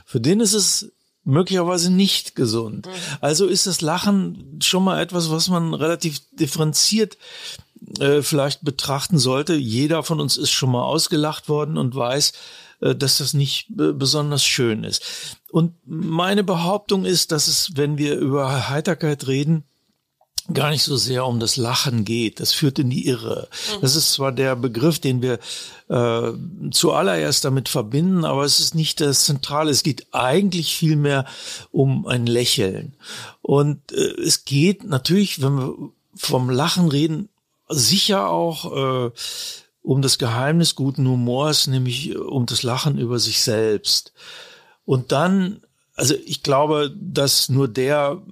[0.04, 0.92] Für den ist es
[1.24, 2.86] möglicherweise nicht gesund.
[2.86, 2.90] Mhm.
[3.20, 7.16] Also ist das Lachen schon mal etwas, was man relativ differenziert
[7.98, 9.54] äh, vielleicht betrachten sollte.
[9.54, 12.32] Jeder von uns ist schon mal ausgelacht worden und weiß,
[12.80, 15.02] äh, dass das nicht besonders schön ist.
[15.50, 19.64] Und meine Behauptung ist, dass es, wenn wir über Heiterkeit reden,
[20.52, 22.38] gar nicht so sehr um das Lachen geht.
[22.38, 23.48] Das führt in die Irre.
[23.76, 23.80] Mhm.
[23.80, 25.38] Das ist zwar der Begriff, den wir
[25.88, 26.32] äh,
[26.70, 29.70] zuallererst damit verbinden, aber es ist nicht das Zentrale.
[29.70, 31.24] Es geht eigentlich viel mehr
[31.70, 32.94] um ein Lächeln.
[33.40, 35.74] Und äh, es geht natürlich, wenn wir
[36.14, 37.28] vom Lachen reden,
[37.68, 39.10] sicher auch äh,
[39.82, 44.12] um das Geheimnis guten Humors, nämlich äh, um das Lachen über sich selbst.
[44.84, 45.60] Und dann,
[45.94, 48.22] also ich glaube, dass nur der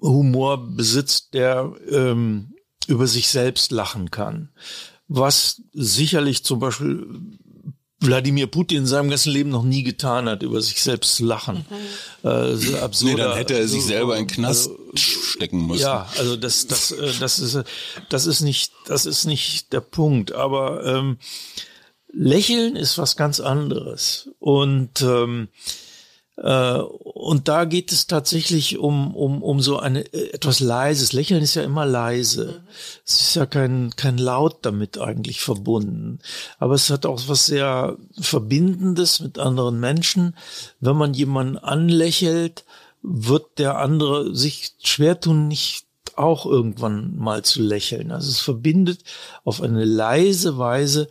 [0.00, 2.54] Humor besitzt, der ähm,
[2.86, 4.50] über sich selbst lachen kann.
[5.08, 7.06] Was sicherlich zum Beispiel
[8.00, 11.66] Wladimir Putin in seinem ganzen Leben noch nie getan hat, über sich selbst zu lachen.
[12.22, 12.28] Mhm.
[12.28, 13.12] Äh, so absurd.
[13.14, 15.82] Nee, dann hätte er sich so, selber in den Knast also, stecken müssen.
[15.82, 17.58] Ja, also das, das, äh, das ist,
[18.08, 20.32] das ist nicht, das ist nicht der Punkt.
[20.32, 21.18] Aber ähm,
[22.12, 24.30] Lächeln ist was ganz anderes.
[24.38, 25.87] Und ähm, äh,
[26.40, 31.12] und da geht es tatsächlich um, um, um so eine äh, etwas leises.
[31.12, 32.62] Lächeln ist ja immer leise.
[33.04, 36.20] Es ist ja kein, kein Laut damit eigentlich verbunden.
[36.60, 40.36] Aber es hat auch was sehr Verbindendes mit anderen Menschen.
[40.78, 42.64] Wenn man jemanden anlächelt,
[43.02, 48.12] wird der andere sich schwer tun, nicht auch irgendwann mal zu lächeln.
[48.12, 49.02] Also es verbindet
[49.44, 51.08] auf eine leise Weise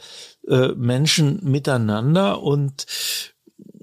[0.48, 2.86] äh, Menschen miteinander und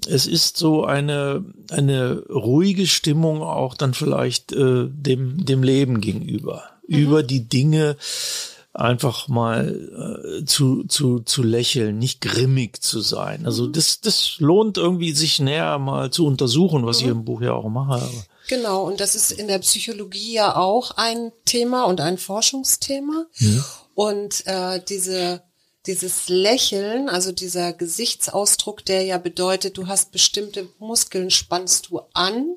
[0.07, 6.63] es ist so eine, eine ruhige Stimmung auch dann vielleicht äh, dem, dem Leben gegenüber.
[6.87, 6.97] Mhm.
[6.97, 7.97] Über die Dinge
[8.73, 13.45] einfach mal äh, zu, zu, zu lächeln, nicht grimmig zu sein.
[13.45, 13.73] Also mhm.
[13.73, 17.05] das, das lohnt irgendwie, sich näher mal zu untersuchen, was mhm.
[17.05, 18.07] ich im Buch ja auch mache.
[18.47, 23.25] Genau, und das ist in der Psychologie ja auch ein Thema und ein Forschungsthema.
[23.35, 23.65] Ja.
[23.95, 25.41] Und äh, diese
[25.87, 32.55] dieses Lächeln, also dieser Gesichtsausdruck, der ja bedeutet, du hast bestimmte Muskeln, spannst du an,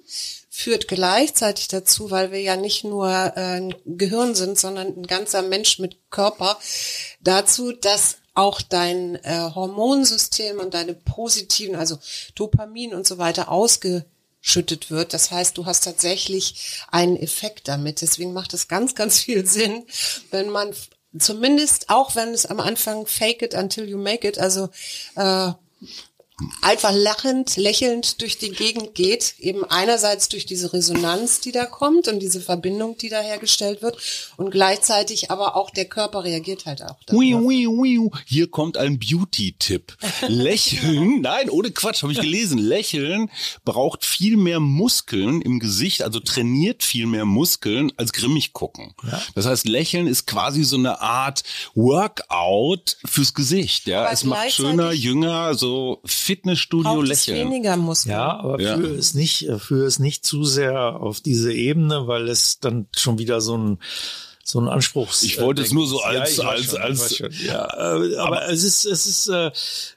[0.49, 5.43] führt gleichzeitig dazu, weil wir ja nicht nur äh, ein Gehirn sind, sondern ein ganzer
[5.43, 6.59] Mensch mit Körper,
[7.21, 11.99] dazu, dass auch dein äh, Hormonsystem und deine positiven, also
[12.35, 15.13] Dopamin und so weiter ausgeschüttet wird.
[15.13, 18.01] Das heißt, du hast tatsächlich einen Effekt damit.
[18.01, 19.87] Deswegen macht es ganz, ganz viel Sinn,
[20.31, 20.73] wenn man
[21.19, 24.69] zumindest auch wenn es am Anfang fake it until you make it, also
[25.17, 25.53] äh,
[26.63, 32.07] einfach lachend, lächelnd durch die Gegend geht, eben einerseits durch diese Resonanz, die da kommt
[32.07, 33.99] und diese Verbindung, die da hergestellt wird
[34.37, 36.97] und gleichzeitig aber auch der Körper reagiert halt auch.
[38.27, 39.97] Hier kommt ein Beauty-Tipp.
[40.29, 42.59] Lächeln, nein, ohne Quatsch, habe ich gelesen.
[42.59, 43.31] Lächeln
[43.65, 48.95] braucht viel mehr Muskeln im Gesicht, also trainiert viel mehr Muskeln als grimmig gucken.
[49.03, 49.21] Ja.
[49.35, 51.43] Das heißt, Lächeln ist quasi so eine Art
[51.75, 53.87] Workout fürs Gesicht.
[53.87, 57.49] Ja, aber es macht schöner, jünger, so Fitnessstudio lächeln.
[57.49, 58.13] weniger Muskeln.
[58.13, 58.77] Ja, aber ja.
[58.77, 63.19] für es nicht, für es nicht zu sehr auf diese Ebene, weil es dann schon
[63.19, 63.79] wieder so ein
[64.49, 65.13] so ein Anspruch.
[65.23, 68.87] Ich wollte es nur so als ja, als schon, als ja, aber, aber es ist
[68.87, 69.51] es ist äh,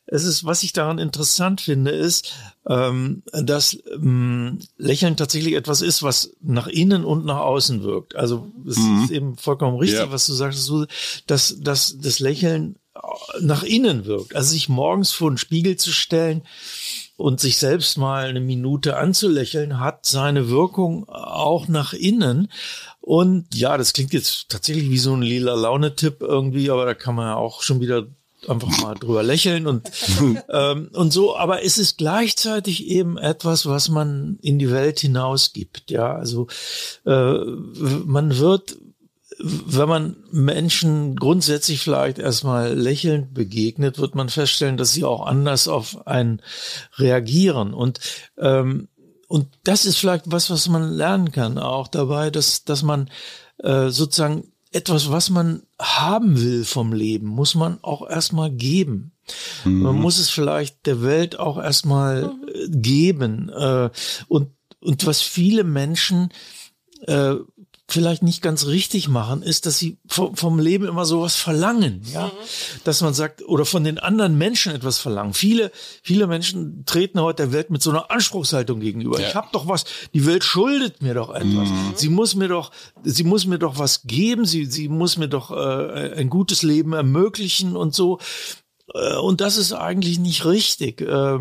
[0.07, 2.33] es ist was ich daran interessant finde ist,
[2.67, 8.15] ähm, dass ähm, Lächeln tatsächlich etwas ist, was nach innen und nach außen wirkt.
[8.17, 9.03] Also es mhm.
[9.05, 10.11] ist eben vollkommen richtig, ja.
[10.11, 10.69] was du sagst,
[11.27, 12.75] dass dass das Lächeln
[13.39, 14.35] nach innen wirkt.
[14.35, 16.43] Also sich morgens vor den Spiegel zu stellen
[17.15, 22.51] und sich selbst mal eine Minute anzulächeln, hat seine Wirkung auch nach innen.
[23.01, 27.15] Und ja, das klingt jetzt tatsächlich wie so ein lila Laune-Tipp irgendwie, aber da kann
[27.15, 28.05] man ja auch schon wieder
[28.47, 29.89] einfach mal drüber lächeln und
[30.49, 31.35] ähm, und so.
[31.35, 35.89] Aber es ist gleichzeitig eben etwas, was man in die Welt hinausgibt.
[35.91, 36.47] Ja, also
[37.05, 37.37] äh,
[38.05, 38.77] man wird
[39.43, 45.67] wenn man Menschen grundsätzlich vielleicht erstmal lächelnd begegnet, wird man feststellen, dass sie auch anders
[45.67, 46.41] auf einen
[46.97, 47.73] reagieren.
[47.73, 47.99] Und,
[48.37, 48.87] ähm,
[49.31, 53.09] und das ist vielleicht was, was man lernen kann, auch dabei, dass, dass man
[53.59, 59.13] äh, sozusagen etwas, was man haben will vom Leben, muss man auch erstmal geben.
[59.63, 59.83] Mhm.
[59.83, 63.47] Man muss es vielleicht der Welt auch erstmal äh, geben.
[63.47, 63.89] Äh,
[64.27, 64.49] und,
[64.81, 66.33] und was viele Menschen
[67.07, 67.35] äh,
[67.91, 72.31] vielleicht nicht ganz richtig machen, ist, dass sie vom, Leben immer sowas verlangen, ja, mhm.
[72.83, 75.33] dass man sagt oder von den anderen Menschen etwas verlangen.
[75.33, 75.71] Viele,
[76.03, 79.19] viele Menschen treten heute der Welt mit so einer Anspruchshaltung gegenüber.
[79.19, 79.27] Ja.
[79.27, 81.69] Ich habe doch was, die Welt schuldet mir doch etwas.
[81.69, 81.93] Mhm.
[81.95, 82.71] Sie muss mir doch,
[83.03, 84.45] sie muss mir doch was geben.
[84.45, 88.19] Sie, sie muss mir doch äh, ein gutes Leben ermöglichen und so.
[88.93, 91.01] Äh, und das ist eigentlich nicht richtig.
[91.01, 91.39] Äh,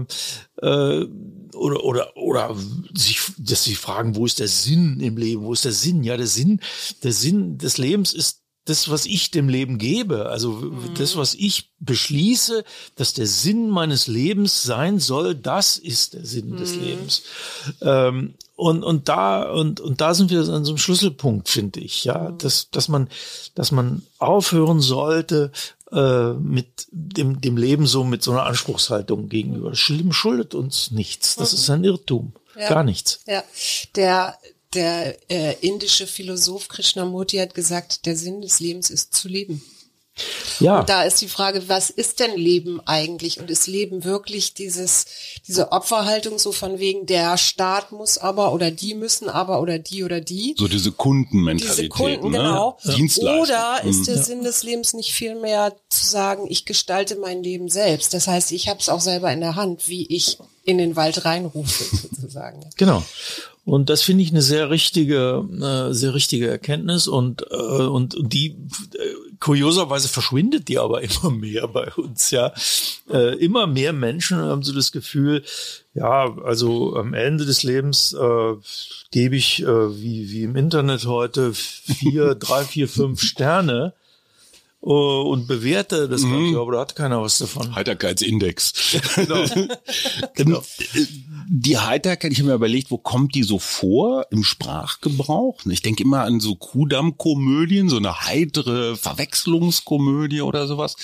[0.62, 1.08] äh,
[1.54, 2.56] oder, oder, oder
[2.94, 5.42] sich, dass sie fragen, wo ist der Sinn im Leben?
[5.42, 6.04] Wo ist der Sinn?
[6.04, 6.60] Ja, der Sinn,
[7.02, 10.94] der Sinn des Lebens ist das, was ich dem Leben gebe, also mhm.
[10.96, 12.62] das, was ich beschließe,
[12.94, 16.56] dass der Sinn meines Lebens sein soll, das ist der Sinn mhm.
[16.56, 17.22] des Lebens.
[17.80, 22.04] Ähm, und, und da, und, und da sind wir an so einem Schlüsselpunkt, finde ich,
[22.04, 22.38] ja, mhm.
[22.38, 23.08] dass, dass man,
[23.54, 25.50] dass man aufhören sollte,
[25.92, 29.70] äh, mit dem, dem Leben so mit so einer Anspruchshaltung gegenüber.
[29.70, 31.36] Das Leben schuldet uns nichts.
[31.36, 32.32] Das ist ein Irrtum.
[32.58, 32.68] Ja.
[32.68, 33.20] Gar nichts.
[33.26, 33.42] Ja.
[33.96, 34.38] Der,
[34.74, 39.62] der äh, indische Philosoph Krishnamurti hat gesagt, der Sinn des Lebens ist zu leben.
[40.60, 40.80] Ja.
[40.80, 43.40] Und da ist die Frage, was ist denn Leben eigentlich?
[43.40, 45.06] Und ist Leben wirklich dieses,
[45.46, 50.04] diese Opferhaltung so von wegen, der Staat muss aber oder die müssen aber oder die
[50.04, 50.54] oder die?
[50.58, 51.78] So diese Kundenmentalität.
[51.78, 52.38] Diese Kunden, ne?
[52.38, 52.78] genau.
[52.84, 53.40] Ja.
[53.40, 54.04] Oder ist mhm.
[54.04, 54.22] der mhm.
[54.22, 58.14] Sinn des Lebens nicht vielmehr zu sagen, ich gestalte mein Leben selbst?
[58.14, 61.24] Das heißt, ich habe es auch selber in der Hand, wie ich in den Wald
[61.24, 62.60] reinrufe, sozusagen.
[62.76, 63.02] Genau.
[63.64, 68.48] Und das finde ich eine sehr richtige, äh, sehr richtige Erkenntnis und äh, und die
[68.48, 72.30] äh, kurioserweise verschwindet die aber immer mehr bei uns.
[72.30, 72.52] Ja,
[73.10, 75.42] äh, immer mehr Menschen haben so das Gefühl,
[75.94, 78.54] ja, also am Ende des Lebens äh,
[79.10, 83.94] gebe ich äh, wie wie im Internet heute vier, drei, vier, fünf Sterne
[84.82, 86.32] uh, und bewerte das mhm.
[86.32, 87.74] Ganze, aber da hat keiner was davon.
[87.74, 88.72] Heiterkeitsindex.
[89.16, 89.44] genau.
[90.34, 90.62] genau.
[91.52, 95.58] Die Heiterkeit, ich habe mir überlegt, wo kommt die so vor im Sprachgebrauch?
[95.68, 100.94] Ich denke immer an so Kudamm-Komödien, so eine heitere Verwechslungskomödie oder sowas.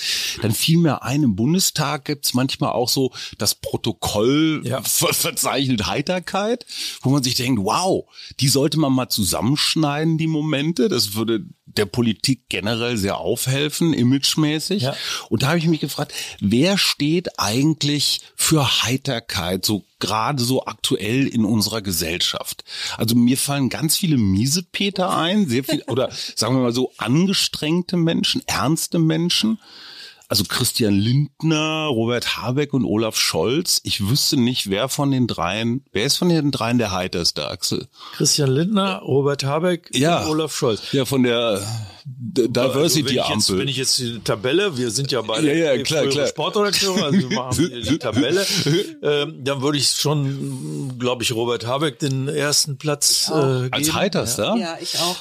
[0.41, 4.81] Dann fiel mir ein, im Bundestag gibt's manchmal auch so das Protokoll ja.
[4.81, 6.65] ver verzeichnet Heiterkeit,
[7.01, 8.05] wo man sich denkt, wow,
[8.39, 10.87] die sollte man mal zusammenschneiden, die Momente.
[10.87, 11.45] Das würde
[11.77, 14.83] der Politik generell sehr aufhelfen, imagemäßig.
[14.83, 14.95] Ja.
[15.29, 21.27] Und da habe ich mich gefragt, wer steht eigentlich für Heiterkeit, so gerade so aktuell
[21.27, 22.63] in unserer Gesellschaft?
[22.97, 27.97] Also mir fallen ganz viele Miesepeter ein, sehr viel, oder sagen wir mal so angestrengte
[27.97, 29.59] Menschen, ernste Menschen
[30.29, 33.79] also Christian Lindner, Robert Habeck und Olaf Scholz.
[33.83, 37.87] Ich wüsste nicht, wer von den dreien, wer ist von den dreien der heiterste, Axel?
[38.13, 40.91] Christian Lindner, Robert Habeck ja, und Olaf Scholz.
[40.91, 41.61] Ja, von der
[42.05, 43.33] Diversity-Ampel.
[43.35, 46.27] Also wenn, ich jetzt die Tabelle, wir sind ja beide ja, ja, klar, klar.
[46.27, 48.45] Sportredakteure, also wir machen die Tabelle,
[49.01, 53.69] ähm, dann würde ich schon, glaube ich, Robert Habeck den ersten Platz äh, geben.
[53.71, 54.55] Als heiterster?
[54.57, 55.17] Ja, ich auch.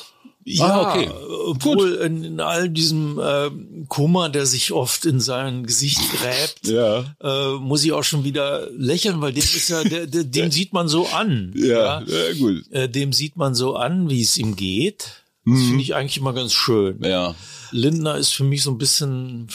[0.48, 1.10] Ja, ah, okay.
[1.46, 3.50] Obwohl in, in, all diesem äh,
[3.88, 7.04] Kummer, der sich oft in sein Gesicht gräbt, ja.
[7.20, 10.72] äh, muss ich auch schon wieder lächeln, weil dem ist ja, der, der, dem sieht
[10.72, 11.52] man so an.
[11.56, 12.70] Ja, ja, ja gut.
[12.70, 15.24] Äh, dem sieht man so an, wie es ihm geht.
[15.44, 15.66] Das mhm.
[15.66, 17.02] finde ich eigentlich immer ganz schön.
[17.02, 17.34] Ja.
[17.72, 19.48] Lindner ist für mich so ein bisschen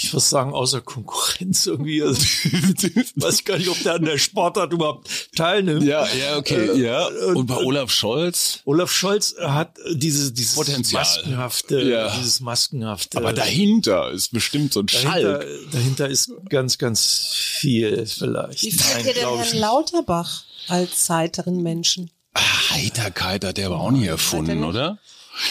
[0.00, 2.00] ich würde sagen, außer Konkurrenz irgendwie.
[2.04, 2.20] Also,
[3.16, 5.82] weiß gar nicht, ob der an der Sportart überhaupt teilnimmt.
[5.82, 7.08] Ja, ja, okay, äh, ja.
[7.34, 8.60] Und bei Olaf Scholz?
[8.64, 11.02] Olaf Scholz hat diese, dieses Potenzial.
[11.02, 12.16] maskenhafte, ja.
[12.16, 13.18] dieses maskenhafte.
[13.18, 15.70] Aber dahinter ist bestimmt so ein dahinter, Schalk.
[15.72, 18.62] Dahinter ist ganz, ganz viel vielleicht.
[18.62, 22.12] Wie findet ihr denn Herrn Lauterbach als heiteren Menschen?
[22.34, 24.98] Ach, Heiterkeit hat der aber auch nie erfunden, oder?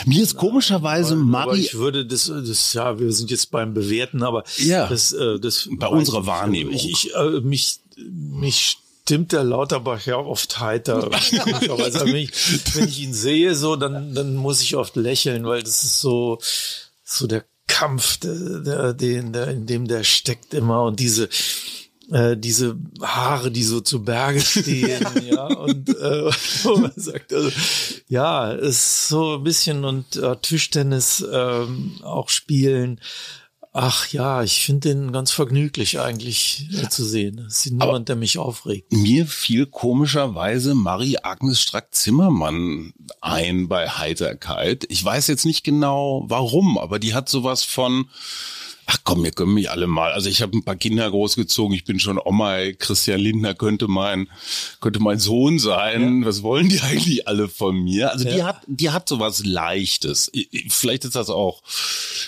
[0.05, 1.61] Mir ist komischerweise Marie.
[1.61, 5.69] ich würde das, das, ja, wir sind jetzt beim Bewerten, aber ja, das, äh, das
[5.71, 6.73] bei unserer Wahrnehmung.
[6.73, 8.77] Ich, ich äh, mich, mich
[9.07, 11.09] stimmt der Lauterbach ja oft heiter.
[11.11, 12.31] also wenn, ich,
[12.75, 16.39] wenn ich ihn sehe, so, dann, dann muss ich oft lächeln, weil das ist so,
[17.05, 21.29] so der Kampf, der, der, den, der, in dem der steckt immer und diese,
[22.11, 26.31] äh, diese Haare, die so zu Berge stehen, ja, und äh,
[26.79, 27.51] man sagt, also,
[28.07, 33.01] ja, ist so ein bisschen und äh, Tischtennis ähm, auch spielen.
[33.79, 37.45] Ach ja, ich finde den ganz vergnüglich eigentlich äh, zu sehen.
[37.47, 38.91] Es ist niemand, der mich aufregt.
[38.91, 44.85] Mir fiel komischerweise Marie-Agnes Strack-Zimmermann ein bei Heiterkeit.
[44.89, 48.09] Ich weiß jetzt nicht genau warum, aber die hat sowas von,
[48.87, 50.13] ach komm, wir können mich alle mal.
[50.13, 54.29] Also ich habe ein paar Kinder großgezogen, ich bin schon Oma, Christian Lindner könnte mein,
[54.79, 56.21] könnte mein Sohn sein.
[56.21, 56.27] Ja.
[56.27, 58.11] Was wollen die eigentlich alle von mir?
[58.11, 58.35] Also ja.
[58.35, 60.31] die hat, die hat sowas Leichtes.
[60.69, 61.61] Vielleicht ist das auch,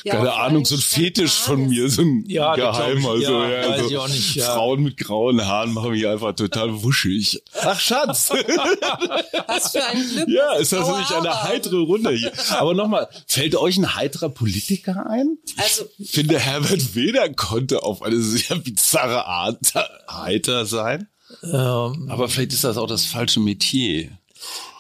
[0.03, 3.15] ja, keine Ahnung, so ein Fetisch von mir, so ein ja, geheimer.
[3.15, 7.41] Ich, so, ja, also ich nicht, Frauen mit grauen Haaren machen mich einfach total wuschig.
[7.61, 8.29] Ach Schatz.
[9.47, 10.27] Was für ein Glück.
[10.27, 12.33] Ja, ist das nicht eine heitere Runde hier?
[12.57, 15.37] Aber nochmal, fällt euch ein heiterer Politiker ein?
[15.57, 19.73] Also, ich finde, Herbert Weder konnte auf eine sehr bizarre Art
[20.09, 21.07] heiter sein.
[21.43, 24.09] Ähm, Aber vielleicht ist das auch das falsche Metier.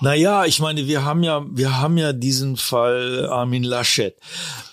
[0.01, 4.15] Naja, ich meine, wir haben ja, wir haben ja diesen Fall Armin Laschet.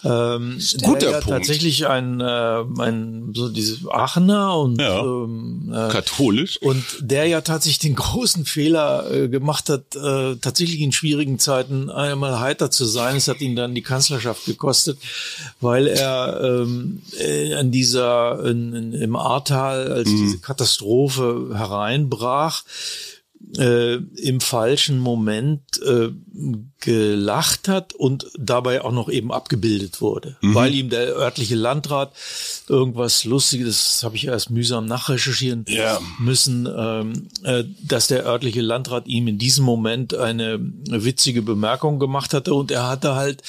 [0.05, 1.29] Ähm, Guter ja Punkt.
[1.29, 5.01] tatsächlich ein, äh, ein so diese Aachener und ja.
[5.01, 10.81] ähm, äh, katholisch und der ja tatsächlich den großen Fehler äh, gemacht hat, äh, tatsächlich
[10.81, 13.17] in schwierigen Zeiten einmal heiter zu sein.
[13.17, 14.99] Es hat ihn dann die Kanzlerschaft gekostet,
[15.61, 20.19] weil er ähm, äh, an dieser in, in, im Ahrtal, als mhm.
[20.19, 22.63] diese Katastrophe hereinbrach,
[23.57, 26.11] äh, im falschen Moment äh,
[26.81, 30.55] gelacht hat und dabei auch noch eben abgebildet wurde, mhm.
[30.55, 32.13] weil ihm der örtliche Landrat
[32.69, 36.01] irgendwas Lustiges, das habe ich erst mühsam nachrecherchieren ja.
[36.19, 42.35] müssen, ähm, äh, dass der örtliche Landrat ihm in diesem Moment eine witzige Bemerkung gemacht
[42.35, 43.43] hatte und er hatte halt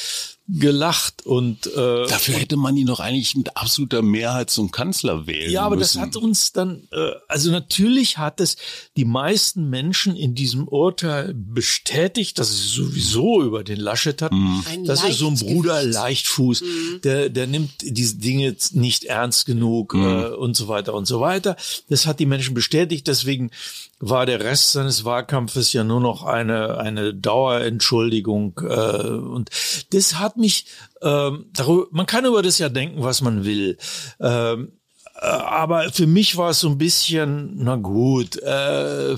[0.49, 5.51] gelacht und äh, dafür hätte man ihn doch eigentlich mit absoluter Mehrheit zum Kanzler wählen
[5.51, 5.99] Ja, aber müssen.
[5.99, 8.55] das hat uns dann äh, also natürlich hat es
[8.95, 14.37] die meisten Menschen in diesem Urteil bestätigt, dass sie sowieso über den Laschet hatten.
[14.37, 14.85] Mhm.
[14.85, 17.01] Das ist so ein Bruder Leichtfuß, mhm.
[17.03, 20.05] der der nimmt diese Dinge nicht ernst genug mhm.
[20.05, 21.57] äh, und so weiter und so weiter.
[21.89, 23.51] Das hat die Menschen bestätigt, deswegen
[23.99, 29.49] war der Rest seines Wahlkampfes ja nur noch eine eine Dauerentschuldigung äh, und
[29.91, 30.67] das hat mich
[31.01, 33.77] ähm, darüber, man kann über das ja denken, was man will.
[34.19, 34.71] Ähm,
[35.19, 39.15] äh, aber für mich war es so ein bisschen, na gut, äh,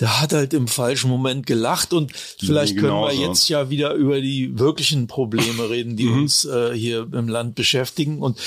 [0.00, 4.20] der hat halt im falschen Moment gelacht und vielleicht können wir jetzt ja wieder über
[4.20, 6.22] die wirklichen Probleme reden, die mhm.
[6.22, 8.38] uns äh, hier im Land beschäftigen und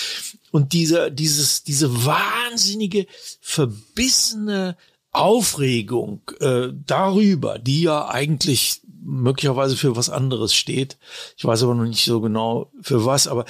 [0.51, 3.05] und dieser dieses diese wahnsinnige
[3.41, 4.77] verbissene
[5.11, 10.97] Aufregung äh, darüber, die ja eigentlich möglicherweise für was anderes steht.
[11.35, 13.45] Ich weiß aber noch nicht so genau für was, aber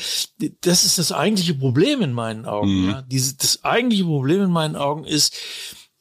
[0.61, 2.83] das ist das eigentliche Problem in meinen Augen.
[2.83, 2.89] Mhm.
[2.89, 3.01] Ja?
[3.03, 5.35] Diese, das eigentliche Problem in meinen Augen ist,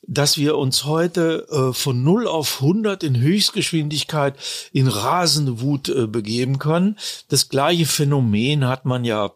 [0.06, 4.36] dass wir uns heute äh, von 0 auf 100 in Höchstgeschwindigkeit
[4.72, 6.96] in rasende Wut äh, begeben können.
[7.28, 9.32] Das gleiche Phänomen hat man ja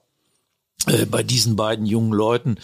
[1.10, 2.56] bei diesen beiden jungen Leuten,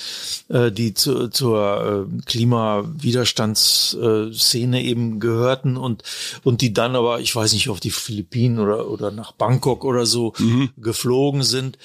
[0.49, 6.03] äh, die zu, zur äh, Klimawiderstandsszene eben gehörten und
[6.45, 10.07] und die dann aber, ich weiß nicht, auf die Philippinen oder oder nach Bangkok oder
[10.07, 10.71] so mhm.
[10.77, 11.79] geflogen sind,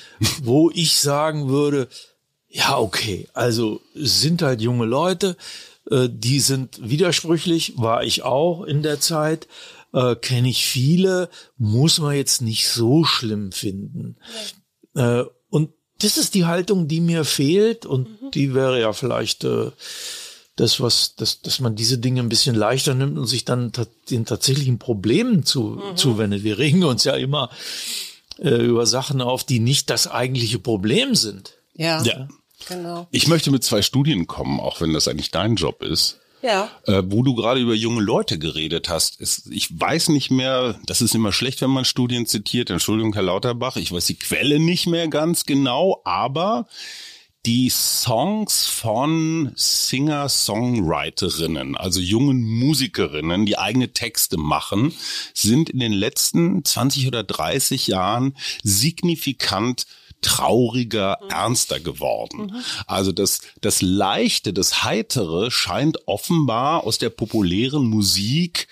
[0.43, 1.88] wo ich sagen würde,
[2.47, 5.38] ja okay, also sind halt junge Leute,
[5.88, 9.47] die sind widersprüchlich, war ich auch in der Zeit,
[9.95, 14.17] äh, kenne ich viele, muss man jetzt nicht so schlimm finden.
[14.93, 15.21] Ja.
[15.21, 15.25] Äh,
[15.99, 18.31] das ist die Haltung, die mir fehlt und mhm.
[18.31, 19.71] die wäre ja vielleicht äh,
[20.55, 23.71] das, was, das, dass man diese Dinge ein bisschen leichter nimmt und sich dann
[24.09, 25.97] den tatsächlichen Problemen zu, mhm.
[25.97, 26.43] zuwendet.
[26.43, 27.49] Wir regen uns ja immer
[28.39, 31.53] äh, über Sachen auf, die nicht das eigentliche Problem sind.
[31.75, 32.27] Ja, ja.
[32.67, 33.07] genau.
[33.11, 36.19] Ich möchte mit zwei Studien kommen, auch wenn das eigentlich dein Job ist.
[36.45, 36.69] Ja.
[36.85, 39.19] Äh, wo du gerade über junge Leute geredet hast.
[39.19, 42.69] Ist, ich weiß nicht mehr, das ist immer schlecht, wenn man Studien zitiert.
[42.69, 46.67] Entschuldigung, Herr Lauterbach, ich weiß die Quelle nicht mehr ganz genau, aber
[47.47, 54.93] die Songs von Singer-Songwriterinnen, also jungen Musikerinnen, die eigene Texte machen,
[55.33, 59.87] sind in den letzten 20 oder 30 Jahren signifikant
[60.26, 61.30] trauriger, mhm.
[61.30, 62.47] ernster geworden.
[62.47, 62.55] Mhm.
[62.88, 68.67] Also das, das Leichte, das Heitere scheint offenbar aus der populären Musik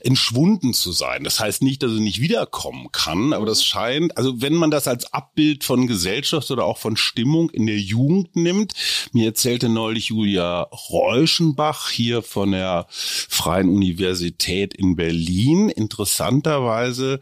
[0.00, 1.24] entschwunden zu sein.
[1.24, 3.64] Das heißt nicht, dass es nicht wiederkommen kann, aber das mhm.
[3.64, 7.78] scheint, also wenn man das als Abbild von Gesellschaft oder auch von Stimmung in der
[7.78, 8.72] Jugend nimmt,
[9.12, 17.20] mir erzählte neulich Julia Reuschenbach hier von der Freien Universität in Berlin, interessanterweise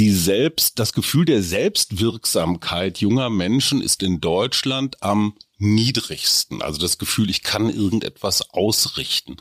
[0.00, 6.62] die selbst, das Gefühl der Selbstwirksamkeit junger Menschen ist in Deutschland am niedrigsten.
[6.62, 9.36] Also das Gefühl, ich kann irgendetwas ausrichten.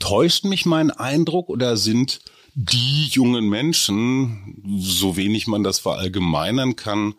[0.00, 2.22] Täuscht mich mein Eindruck oder sind
[2.54, 7.14] die jungen Menschen, so wenig man das verallgemeinern kann,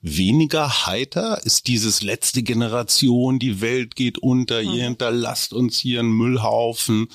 [0.00, 1.40] weniger heiter?
[1.44, 4.96] Ist dieses letzte Generation, die Welt geht unter, ihr mhm.
[4.96, 7.06] hinterlasst uns hier einen Müllhaufen?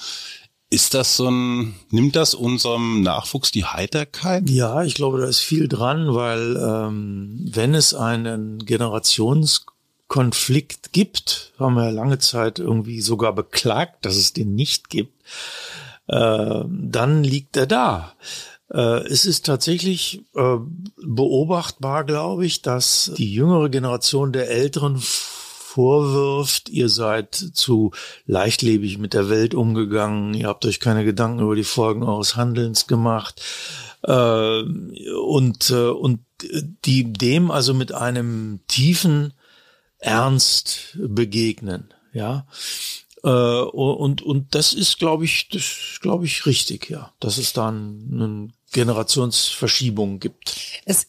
[0.69, 4.49] Ist das so ein, nimmt das unserem Nachwuchs die Heiterkeit?
[4.49, 11.75] Ja, ich glaube, da ist viel dran, weil ähm, wenn es einen Generationskonflikt gibt, haben
[11.75, 15.23] wir lange Zeit irgendwie sogar beklagt, dass es den nicht gibt,
[16.07, 18.11] äh, dann liegt er da.
[18.69, 20.57] Äh, es ist tatsächlich äh,
[20.97, 25.01] beobachtbar, glaube ich, dass die jüngere Generation der Älteren
[25.77, 27.91] vorwirft, ihr seid zu
[28.25, 32.87] leichtlebig mit der Welt umgegangen, ihr habt euch keine Gedanken über die Folgen eures Handelns
[32.87, 33.43] gemacht
[34.01, 36.21] äh, und, äh, und
[36.83, 39.33] die dem also mit einem tiefen
[39.99, 42.47] Ernst begegnen, ja.
[43.23, 47.67] Äh, und, und das ist, glaube ich, das glaube ich richtig, ja, dass es da
[47.67, 50.55] eine Generationsverschiebung gibt.
[50.85, 51.07] Es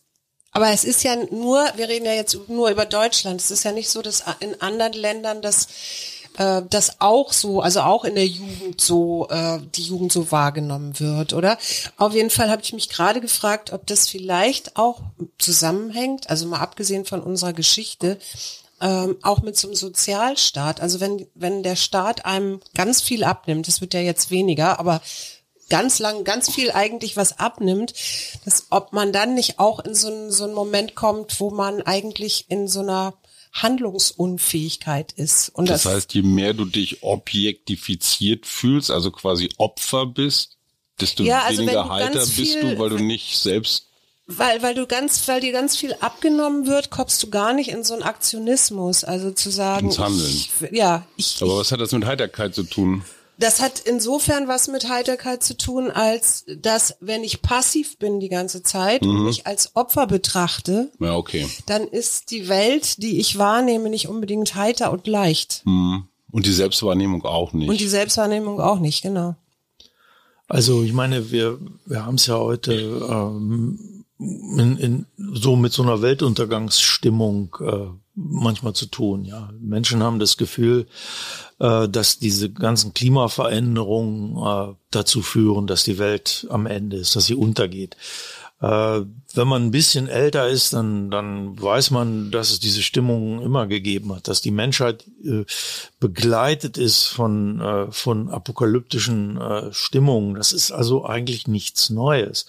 [0.53, 3.41] aber es ist ja nur, wir reden ja jetzt nur über Deutschland.
[3.41, 5.69] Es ist ja nicht so, dass in anderen Ländern das
[6.39, 10.99] äh, das auch so, also auch in der Jugend so, äh, die Jugend so wahrgenommen
[11.01, 11.59] wird, oder?
[11.97, 15.01] Auf jeden Fall habe ich mich gerade gefragt, ob das vielleicht auch
[15.39, 18.19] zusammenhängt, also mal abgesehen von unserer Geschichte,
[18.81, 20.81] ähm, auch mit so einem Sozialstaat.
[20.81, 25.01] Also wenn, wenn der Staat einem ganz viel abnimmt, das wird ja jetzt weniger, aber
[25.69, 27.95] ganz lang, ganz viel eigentlich was abnimmt,
[28.45, 31.83] dass ob man dann nicht auch in so einen, so einen Moment kommt, wo man
[31.83, 33.15] eigentlich in so einer
[33.53, 35.49] Handlungsunfähigkeit ist.
[35.51, 40.59] Und das, das heißt, je mehr du dich objektifiziert fühlst, also quasi Opfer bist,
[41.01, 43.89] desto ja, also weniger heiter bist du, weil du nicht selbst
[44.31, 47.83] weil, weil du ganz, weil dir ganz viel abgenommen wird, kommst du gar nicht in
[47.83, 49.87] so einen Aktionismus, also zu sagen.
[49.87, 50.29] Ins Handeln.
[50.29, 51.39] Ich, ja, ich.
[51.41, 53.05] Aber was hat das mit Heiterkeit zu tun?
[53.39, 58.29] Das hat insofern was mit Heiterkeit zu tun, als dass, wenn ich passiv bin die
[58.29, 59.11] ganze Zeit mhm.
[59.11, 61.49] und mich als Opfer betrachte, ja, okay.
[61.67, 65.63] dann ist die Welt, die ich wahrnehme, nicht unbedingt heiter und leicht.
[65.65, 66.09] Mhm.
[66.31, 67.69] Und die Selbstwahrnehmung auch nicht.
[67.69, 69.37] Und die Selbstwahrnehmung auch nicht, genau.
[70.49, 75.83] Also ich meine, wir, wir haben es ja heute ähm, in, in, so mit so
[75.83, 79.25] einer Weltuntergangsstimmung äh, manchmal zu tun.
[79.25, 80.87] Ja, Menschen haben das Gefühl,
[81.61, 87.27] äh, dass diese ganzen Klimaveränderungen äh, dazu führen, dass die Welt am Ende ist, dass
[87.27, 87.97] sie untergeht.
[88.61, 89.01] Äh,
[89.35, 93.67] wenn man ein bisschen älter ist, dann, dann weiß man, dass es diese Stimmung immer
[93.67, 95.05] gegeben hat, dass die Menschheit
[96.01, 99.39] begleitet ist von, von apokalyptischen
[99.71, 100.35] Stimmungen.
[100.35, 102.47] Das ist also eigentlich nichts Neues.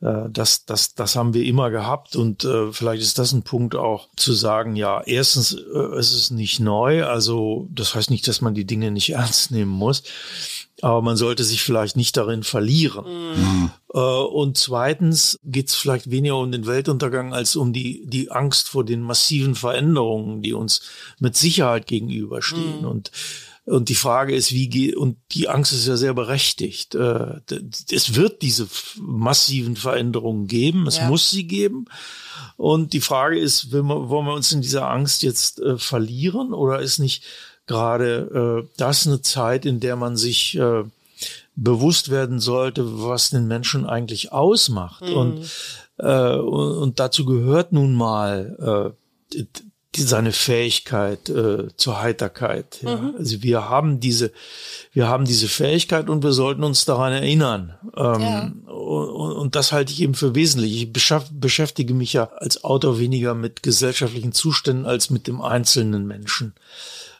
[0.00, 3.74] Äh, das, das, das haben wir immer gehabt und äh, vielleicht ist das ein Punkt
[3.74, 8.40] auch zu sagen, ja, erstens, äh, es ist nicht neu, also das heißt nicht, dass
[8.40, 10.02] man die Dinge nicht ernst nehmen muss,
[10.82, 13.04] aber man sollte sich vielleicht nicht darin verlieren.
[13.36, 13.70] Mhm.
[13.92, 18.68] Äh, und zweitens geht es vielleicht weniger um den Weltuntergang als um die, die Angst
[18.68, 20.80] vor den massiven Veränderungen, die uns
[21.18, 22.80] mit Sicherheit gegenüberstehen.
[22.80, 22.88] Mhm.
[22.88, 23.10] Und
[23.70, 26.96] und die Frage ist, wie geht, und die Angst ist ja sehr berechtigt.
[26.96, 27.40] Äh,
[27.90, 28.66] es wird diese
[28.98, 31.06] massiven Veränderungen geben, es ja.
[31.06, 31.84] muss sie geben.
[32.56, 36.98] Und die Frage ist, wollen wir uns in dieser Angst jetzt äh, verlieren oder ist
[36.98, 37.22] nicht
[37.66, 40.58] gerade äh, das eine Zeit, in der man sich
[41.54, 45.02] bewusst werden sollte, was den Menschen eigentlich ausmacht?
[45.02, 45.16] Mhm.
[45.16, 45.50] Und,
[45.98, 48.96] und, dazu gehört nun mal
[49.96, 52.78] die, seine Fähigkeit äh, zur Heiterkeit.
[52.82, 52.96] Ja.
[52.96, 53.14] Mhm.
[53.18, 54.32] Also wir haben diese,
[54.92, 57.74] wir haben diese Fähigkeit und wir sollten uns daran erinnern.
[57.96, 58.52] Ähm, ja.
[58.72, 60.82] und, und, das halte ich eben für wesentlich.
[60.82, 66.54] Ich beschäftige mich ja als Autor weniger mit gesellschaftlichen Zuständen als mit dem einzelnen Menschen.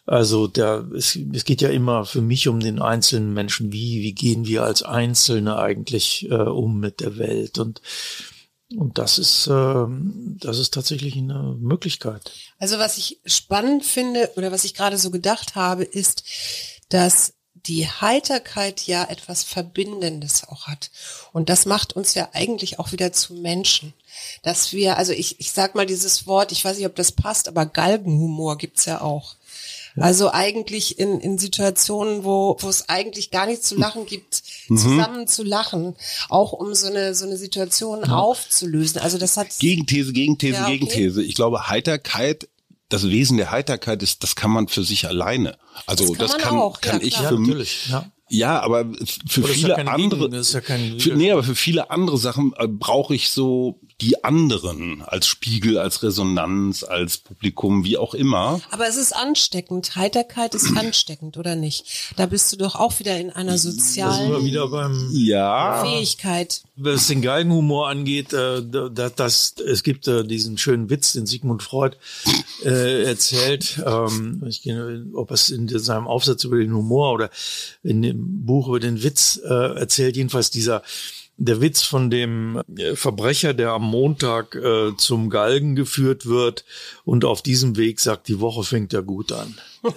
[0.07, 3.73] Also der, es, es geht ja immer für mich um den einzelnen Menschen.
[3.73, 7.59] Wie, wie gehen wir als Einzelne eigentlich äh, um mit der Welt?
[7.59, 7.81] Und
[8.77, 9.87] und das ist, äh,
[10.39, 12.31] das ist tatsächlich eine Möglichkeit.
[12.59, 16.23] Also was ich spannend finde oder was ich gerade so gedacht habe, ist,
[16.89, 17.35] dass
[17.67, 20.91] die Heiterkeit ja etwas Verbindendes auch hat.
[21.33, 23.93] Und das macht uns ja eigentlich auch wieder zu Menschen.
[24.43, 27.49] Dass wir, also ich, ich sag mal dieses Wort, ich weiß nicht, ob das passt,
[27.49, 29.35] aber Galgenhumor gibt's ja auch.
[29.97, 34.77] Also eigentlich in, in Situationen, wo, wo es eigentlich gar nichts zu lachen gibt, mhm.
[34.77, 35.97] zusammen zu lachen,
[36.29, 38.17] auch um so eine, so eine Situation ja.
[38.17, 39.01] aufzulösen.
[39.01, 39.49] Also das hat.
[39.59, 40.79] Gegenthese, Gegenthese, ja, okay.
[40.79, 41.23] Gegenthese.
[41.23, 42.49] Ich glaube, Heiterkeit
[42.91, 45.57] das Wesen der Heiterkeit ist, das kann man für sich alleine.
[45.87, 46.81] Also das kann, das kann, auch.
[46.81, 47.89] kann ja, ich für mich.
[47.89, 48.11] Ja.
[48.29, 48.61] ja.
[48.61, 48.85] aber
[49.27, 53.15] für viele ja andere, Gegen, ja für, nee, aber für viele andere Sachen äh, brauche
[53.15, 58.61] ich so die anderen als Spiegel, als Resonanz, als Publikum, wie auch immer.
[58.71, 59.97] Aber es ist ansteckend.
[59.97, 61.85] Heiterkeit ist ansteckend, oder nicht?
[62.17, 65.85] Da bist du doch auch wieder in einer sozialen wir wieder beim Ja.
[65.85, 66.63] Fähigkeit.
[66.77, 71.63] was den Galgenhumor angeht, äh, da- das, es gibt äh, diesen schönen Witz, den Sigmund
[71.63, 71.97] Freud
[72.65, 77.31] äh, erzählt, ähm, ich, gehe- ob es in seinem Aufsatz über den Humor oder
[77.83, 79.49] in dem Buch über den Witz äh,
[79.79, 80.83] erzählt, jedenfalls dieser
[81.43, 86.67] der Witz von dem äh, Verbrecher, der am Montag äh, zum Galgen geführt wird
[87.05, 89.55] und auf diesem Weg sagt, die Woche fängt ja gut an.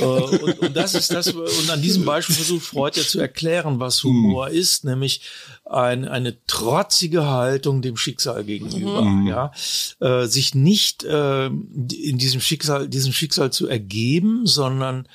[0.00, 3.78] äh, und, und das ist das, und an diesem Beispiel versucht Freud ja zu erklären,
[3.78, 5.22] was Humor ist, nämlich
[5.64, 9.52] ein, eine trotzige Haltung dem Schicksal gegenüber, ja,
[10.00, 15.06] äh, sich nicht äh, in diesem Schicksal, diesem Schicksal zu ergeben, sondern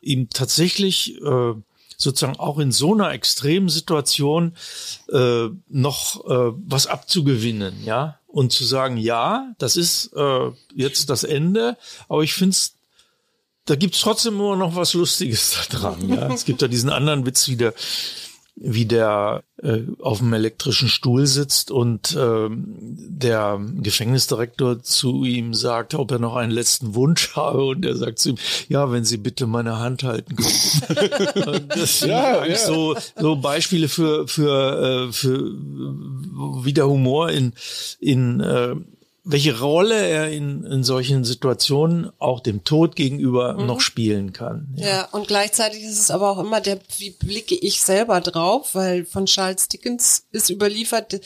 [0.00, 1.54] ihm tatsächlich äh,
[1.96, 4.56] sozusagen auch in so einer extremen Situation
[5.12, 11.24] äh, noch äh, was abzugewinnen, ja, und zu sagen, ja, das ist äh, jetzt das
[11.24, 11.76] Ende,
[12.08, 12.74] aber ich finde es
[13.66, 16.08] da gibt's trotzdem immer noch was Lustiges da dran.
[16.08, 16.32] Ja?
[16.32, 17.72] Es gibt da diesen anderen Witz, wie der,
[18.56, 22.76] wie der äh, auf dem elektrischen Stuhl sitzt und ähm,
[23.08, 28.20] der Gefängnisdirektor zu ihm sagt, ob er noch einen letzten Wunsch habe und er sagt
[28.20, 28.38] zu ihm,
[28.68, 31.68] ja, wenn Sie bitte meine Hand halten können.
[31.68, 32.66] Das sind Ja, eigentlich ja.
[32.66, 35.52] so so Beispiele für für äh, für
[36.62, 37.54] wie der Humor in
[37.98, 38.76] in äh,
[39.26, 44.68] welche Rolle er in, in solchen Situationen auch dem Tod gegenüber noch spielen kann.
[44.76, 44.86] Ja.
[44.86, 49.06] Ja, und gleichzeitig ist es aber auch immer der, wie blicke ich selber drauf, weil
[49.06, 51.20] von Charles Dickens ist überliefert,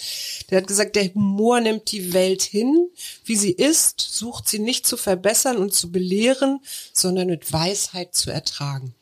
[0.51, 2.89] der hat gesagt, der Humor nimmt die Welt hin,
[3.25, 6.61] wie sie ist, sucht sie nicht zu verbessern und zu belehren,
[6.93, 8.95] sondern mit Weisheit zu ertragen.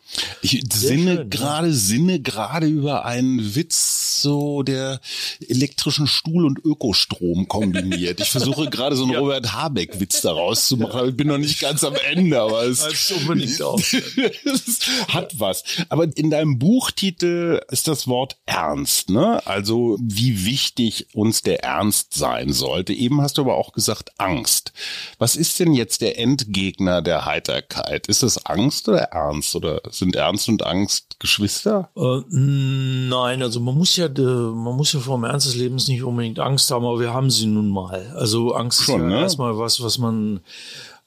[0.42, 5.00] Ich sinne schön, gerade, sinne gerade über einen Witz, so der
[5.48, 8.20] elektrischen Stuhl und Ökostrom kombiniert.
[8.20, 11.10] Ich versuche gerade so einen Robert Habeck-Witz daraus zu machen.
[11.10, 12.80] Ich bin noch nicht ganz am Ende, aber es,
[14.44, 15.64] es hat was.
[15.88, 19.44] Aber in deinem Buchtitel ist das Wort ernst, ne?
[19.46, 22.92] Also wie wichtig uns der Ernst sein sollte.
[22.92, 24.72] Eben hast du aber auch gesagt Angst.
[25.18, 28.06] Was ist denn jetzt der Endgegner der Heiterkeit?
[28.06, 29.54] Ist es Angst oder Ernst?
[29.54, 31.90] Oder sind Ernst und Angst Geschwister?
[31.96, 35.88] Äh, nein, also man muss ja, de, man muss ja vor dem Ernst des Lebens
[35.88, 38.12] nicht unbedingt Angst haben, aber wir haben sie nun mal.
[38.14, 39.20] Also Angst Schon, ist ja ne?
[39.20, 40.40] erstmal was, was man,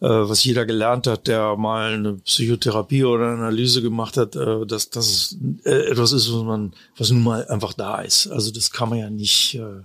[0.02, 4.66] äh, was jeder gelernt hat, der mal eine Psychotherapie oder eine Analyse gemacht hat, äh,
[4.66, 8.28] dass das äh, etwas ist, was man, was nun mal einfach da ist.
[8.28, 9.56] Also das kann man ja nicht.
[9.56, 9.84] Äh,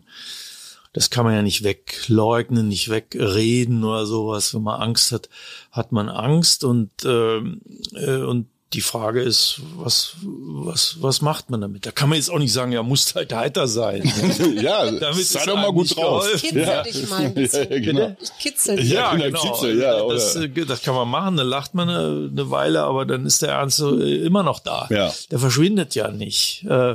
[0.95, 4.55] das kann man ja nicht wegleugnen, nicht wegreden oder sowas.
[4.55, 5.29] Wenn man Angst hat,
[5.73, 7.61] hat man Angst und ähm,
[7.95, 11.87] äh, und die Frage ist, was was was macht man damit?
[11.87, 14.03] Da kann man jetzt auch nicht sagen, ja, muss halt heiter sein.
[14.61, 16.25] ja, Damit sei ist doch mal gut drauf.
[16.25, 16.41] geholfen.
[16.41, 16.83] Kitzel Ja.
[16.83, 17.71] dich mal ein bisschen.
[17.73, 18.17] Ja, genau.
[18.21, 18.91] Ich kitzel dich.
[18.91, 22.29] Ja, genau, Kitzel, ja, das, oder- äh, das kann man machen, dann lacht man eine,
[22.31, 24.87] eine Weile, aber dann ist der Ernst so, äh, immer noch da.
[24.91, 25.13] Ja.
[25.31, 26.65] Der verschwindet ja nicht.
[26.69, 26.95] Äh,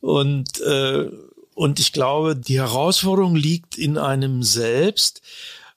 [0.00, 1.08] Und, äh,
[1.54, 5.22] und ich glaube, die Herausforderung liegt in einem selbst,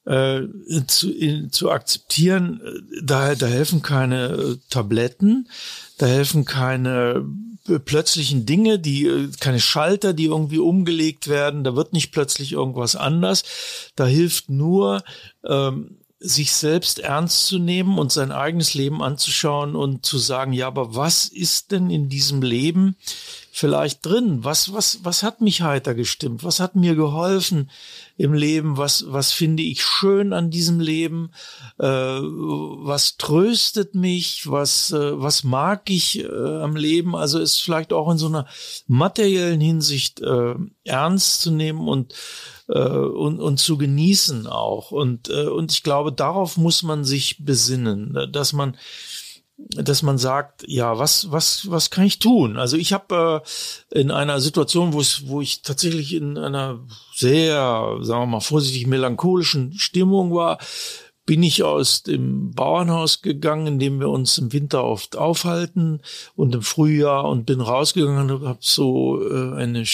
[0.05, 0.41] äh,
[0.87, 5.47] zu, in, zu akzeptieren, äh, da, da helfen keine äh, Tabletten,
[5.97, 7.25] da helfen keine
[7.85, 13.43] plötzlichen Dinge, die keine Schalter, die irgendwie umgelegt werden, da wird nicht plötzlich irgendwas anders.
[13.95, 15.03] Da hilft nur
[15.45, 20.67] ähm, sich selbst ernst zu nehmen und sein eigenes Leben anzuschauen und zu sagen, ja,
[20.67, 22.95] aber was ist denn in diesem Leben
[23.51, 24.43] vielleicht drin?
[24.43, 26.43] Was, was, was hat mich heiter gestimmt?
[26.43, 27.71] Was hat mir geholfen
[28.21, 28.77] im Leben?
[28.77, 31.31] Was, was finde ich schön an diesem Leben?
[31.79, 34.49] Äh, was tröstet mich?
[34.49, 37.15] Was, äh, was mag ich äh, am Leben?
[37.15, 38.45] Also ist vielleicht auch in so einer
[38.87, 40.53] materiellen Hinsicht äh,
[40.83, 42.13] ernst zu nehmen und
[42.67, 44.91] äh, und, und zu genießen auch.
[44.91, 48.77] Und, äh, und ich glaube, darauf muss man sich besinnen, dass man
[49.69, 52.57] dass man sagt, ja, was, was, was kann ich tun?
[52.57, 53.43] Also ich habe
[53.91, 56.79] äh, in einer Situation, wo es, wo ich tatsächlich in einer
[57.15, 60.57] sehr, sagen wir mal, vorsichtig melancholischen Stimmung war,
[61.25, 66.01] bin ich aus dem Bauernhaus gegangen, in dem wir uns im Winter oft aufhalten
[66.35, 69.85] und im Frühjahr und bin rausgegangen und habe so äh, eine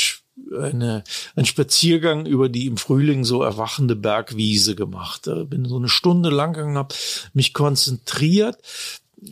[0.55, 1.03] eine,
[1.35, 5.27] einen Spaziergang über die im Frühling so erwachende Bergwiese gemacht.
[5.27, 6.95] Äh, Bin so eine Stunde lang gegangen, habe
[7.33, 8.57] mich konzentriert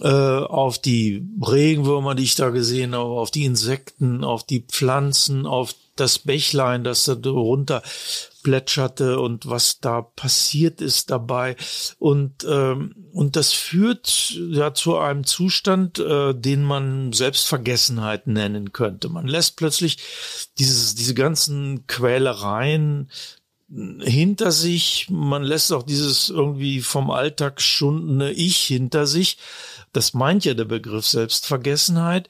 [0.01, 5.45] äh, auf die Regenwürmer, die ich da gesehen habe, auf die Insekten, auf die Pflanzen,
[5.45, 7.81] auf das Bächlein, das da runter
[8.43, 11.55] plätscherte und was da passiert ist dabei.
[11.97, 19.09] Und, ähm, und das führt ja zu einem Zustand, äh, den man Selbstvergessenheit nennen könnte.
[19.09, 19.97] Man lässt plötzlich
[20.59, 23.09] dieses, diese ganzen Quälereien
[23.67, 29.37] hinter sich, man lässt auch dieses irgendwie vom Alltag schundene Ich hinter sich.
[29.91, 32.29] Das meint ja der Begriff Selbstvergessenheit.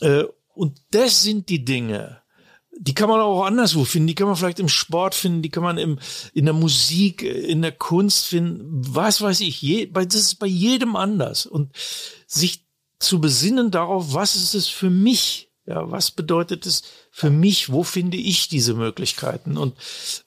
[0.00, 2.20] Äh, und das sind die Dinge,
[2.80, 5.64] die kann man auch anderswo finden, die kann man vielleicht im Sport finden, die kann
[5.64, 5.98] man im,
[6.32, 10.94] in der Musik, in der Kunst finden, was weiß ich, je, das ist bei jedem
[10.94, 11.44] anders.
[11.44, 11.72] Und
[12.26, 12.64] sich
[13.00, 16.82] zu besinnen darauf, was ist es für mich, ja, was bedeutet es
[17.18, 19.56] für mich, wo finde ich diese Möglichkeiten?
[19.58, 19.74] Und,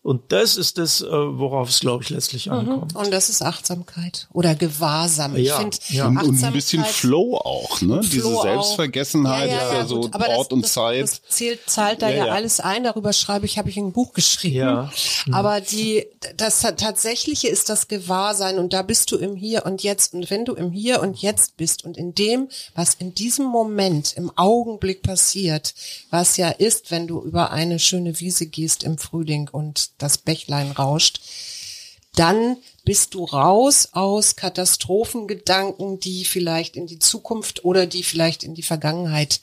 [0.03, 2.51] und das ist das, äh, worauf es, glaube ich, letztlich mhm.
[2.51, 2.95] ankommt.
[2.97, 5.37] Und das ist Achtsamkeit oder Gewahrsam.
[5.37, 6.07] Ich ja, finde ja.
[6.07, 8.03] Und, und, ein bisschen Flow auch, ne?
[8.03, 11.03] Flow Diese Selbstvergessenheit ja, ja, ist ja so Ort das, und das, Zeit.
[11.03, 12.83] Das zählt, zahlt da ja, alles ein.
[12.83, 14.55] Darüber schreibe ich, habe ich ein Buch geschrieben.
[14.57, 14.91] Ja.
[15.27, 15.33] Mhm.
[15.33, 20.13] Aber die, das Tatsächliche ist das Gewahrsein und da bist du im Hier und Jetzt.
[20.13, 24.11] Und wenn du im Hier und Jetzt bist und in dem, was in diesem Moment,
[24.17, 25.73] im Augenblick passiert,
[26.09, 30.17] was ja ist, ist, wenn du über eine schöne Wiese gehst im Frühling und das
[30.17, 31.21] Bächlein rauscht,
[32.15, 38.53] dann bist du raus aus Katastrophengedanken, die vielleicht in die Zukunft oder die vielleicht in
[38.53, 39.39] die Vergangenheit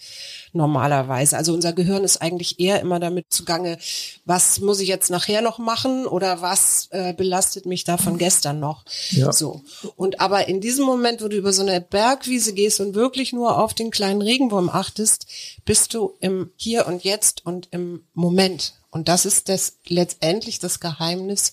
[0.52, 1.36] normalerweise.
[1.36, 3.78] Also unser Gehirn ist eigentlich eher immer damit zugange,
[4.24, 8.60] was muss ich jetzt nachher noch machen oder was äh, belastet mich da von gestern
[8.60, 8.84] noch.
[9.10, 9.32] Ja.
[9.32, 9.62] So.
[9.96, 13.58] Und aber in diesem Moment, wo du über so eine Bergwiese gehst und wirklich nur
[13.58, 15.26] auf den kleinen Regenwurm achtest,
[15.64, 18.74] bist du im Hier und Jetzt und im Moment.
[18.90, 21.52] Und das ist das letztendlich das Geheimnis,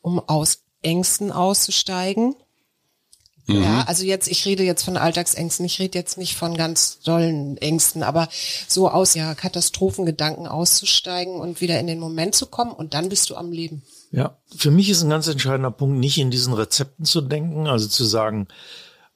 [0.00, 2.34] um aus Ängsten auszusteigen
[3.48, 3.62] Mhm.
[3.62, 7.56] Ja, also jetzt, ich rede jetzt von Alltagsängsten, ich rede jetzt nicht von ganz dollen
[7.56, 8.28] Ängsten, aber
[8.68, 13.30] so aus ja Katastrophengedanken auszusteigen und wieder in den Moment zu kommen und dann bist
[13.30, 13.82] du am Leben.
[14.12, 17.88] Ja, für mich ist ein ganz entscheidender Punkt, nicht in diesen Rezepten zu denken, also
[17.88, 18.48] zu sagen,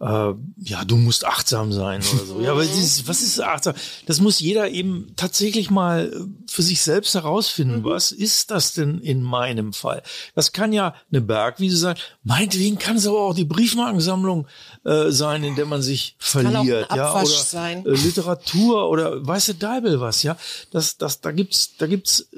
[0.02, 0.34] äh,
[0.64, 2.40] ja, du musst achtsam sein oder so.
[2.40, 3.74] Ja, aber dieses, was ist achtsam?
[4.06, 6.12] Das muss jeder eben tatsächlich mal
[6.48, 7.80] für sich selbst herausfinden.
[7.80, 7.84] Mhm.
[7.84, 10.02] Was ist das denn in meinem Fall?
[10.34, 11.96] Das kann ja eine Bergwiese sein.
[12.24, 14.48] Meinetwegen kann es aber auch die Briefmarkensammlung
[14.84, 16.88] äh, sein, in der man sich verliert.
[16.92, 17.86] ja, oder sein.
[17.86, 20.36] Äh, Literatur oder weiße Deibel was, ja.
[20.72, 22.28] Das, das, da gibt's, da gibt's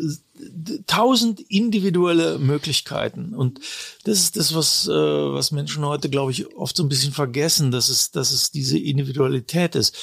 [0.87, 3.61] tausend individuelle Möglichkeiten und
[4.05, 7.70] das ist das, was, äh, was Menschen heute, glaube ich, oft so ein bisschen vergessen,
[7.70, 9.97] dass es, dass es diese Individualität ist,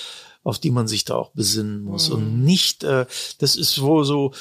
[0.44, 2.16] auf die man sich da auch besinnen muss mhm.
[2.16, 3.06] und nicht, äh,
[3.40, 4.32] das ist wo so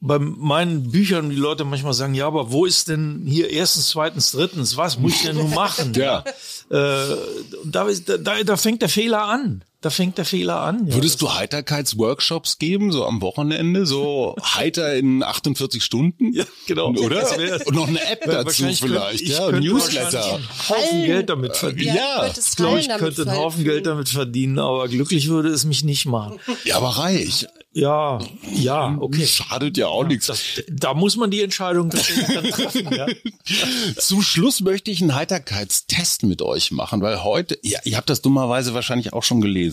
[0.00, 4.32] bei meinen Büchern die Leute manchmal sagen, ja, aber wo ist denn hier erstens, zweitens,
[4.32, 5.94] drittens, was muss ich denn nun machen?
[5.96, 6.22] ja.
[6.70, 7.16] Äh,
[7.64, 7.88] da,
[8.18, 9.64] da, da fängt der Fehler an.
[9.82, 10.86] Da fängt der Fehler an.
[10.86, 10.94] Ja.
[10.94, 16.32] Würdest du Heiterkeitsworkshops geben, so am Wochenende, so heiter in 48 Stunden?
[16.32, 16.88] Ja, genau.
[16.88, 17.26] Oder?
[17.66, 20.34] Und noch eine App dazu vielleicht, ja, und Newsletter.
[20.34, 21.94] Einen Haufen Geld damit verdienen.
[21.94, 22.32] Ja, ja.
[22.36, 26.06] ich glaube, ich könnte einen Haufen Geld damit verdienen, aber glücklich würde es mich nicht
[26.06, 26.38] machen.
[26.64, 27.46] Ja, aber reich.
[27.76, 28.20] Ja,
[28.54, 29.26] ja, okay.
[29.26, 30.28] Schadet ja auch ja, nichts.
[30.28, 32.88] Das, da muss man die Entscheidung dann treffen.
[32.90, 33.06] Ja.
[33.98, 38.22] Zum Schluss möchte ich einen Heiterkeitstest mit euch machen, weil heute, ja, ihr habt das
[38.22, 39.65] dummerweise wahrscheinlich auch schon gelesen.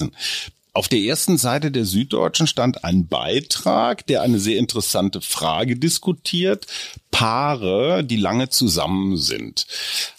[0.75, 6.65] Auf der ersten Seite der Süddeutschen stand ein Beitrag, der eine sehr interessante Frage diskutiert.
[7.11, 9.67] Paare, die lange zusammen sind,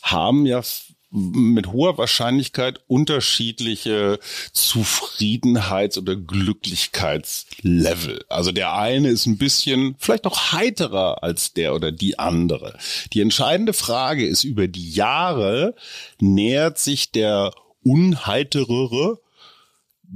[0.01, 0.63] haben ja
[1.11, 4.19] mit hoher Wahrscheinlichkeit unterschiedliche
[4.53, 8.25] Zufriedenheits- oder Glücklichkeitslevel.
[8.29, 12.77] Also der eine ist ein bisschen vielleicht auch heiterer als der oder die andere.
[13.13, 15.77] Die entscheidende Frage ist, über die Jahre
[16.21, 17.53] nähert sich der
[17.85, 19.21] unheiterere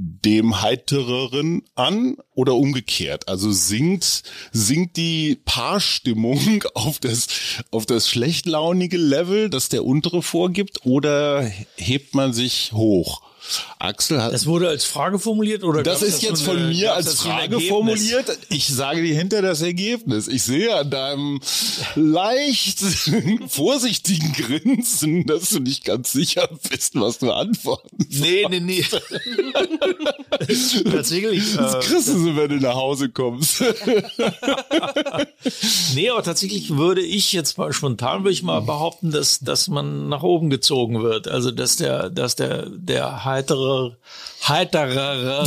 [0.01, 3.28] dem heitereren an oder umgekehrt?
[3.28, 4.22] Also sinkt,
[4.53, 7.26] sinkt die Paarstimmung auf das,
[7.70, 13.28] auf das schlechtlaunige Level, das der untere vorgibt oder hebt man sich hoch?
[13.78, 14.32] Axel hat.
[14.32, 15.82] Das wurde als Frage formuliert oder?
[15.82, 18.38] Das ist das jetzt von eine, mir als Frage formuliert.
[18.49, 20.28] Ich sage dir hinter das Ergebnis.
[20.28, 21.40] Ich sehe an deinem
[21.94, 22.80] leicht
[23.49, 28.82] vorsichtigen Grinsen, dass du nicht ganz sicher bist, was du antworten Nee, nee, nee.
[30.90, 31.57] tatsächlich.
[31.57, 33.61] Das äh, kriegst du, wenn du nach Hause kommst.
[35.94, 40.09] nee, aber tatsächlich würde ich jetzt mal spontan würde ich mal behaupten, dass, dass man
[40.09, 41.28] nach oben gezogen wird.
[41.28, 43.38] Also, dass der, dass der, der heitere,
[44.47, 45.45] heiterer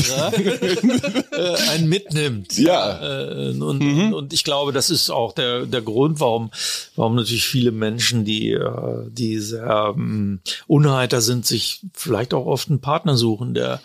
[1.32, 2.58] äh, einen mitnimmt.
[2.58, 3.00] Ja.
[3.02, 4.14] Äh, und, mhm.
[4.14, 6.52] und ich glaube, das ist auch der, der Grund, warum,
[6.96, 12.70] warum natürlich viele Menschen, die, äh, die sehr ähm, unheiter sind, sich vielleicht auch oft
[12.70, 13.82] einen Partner suchen, der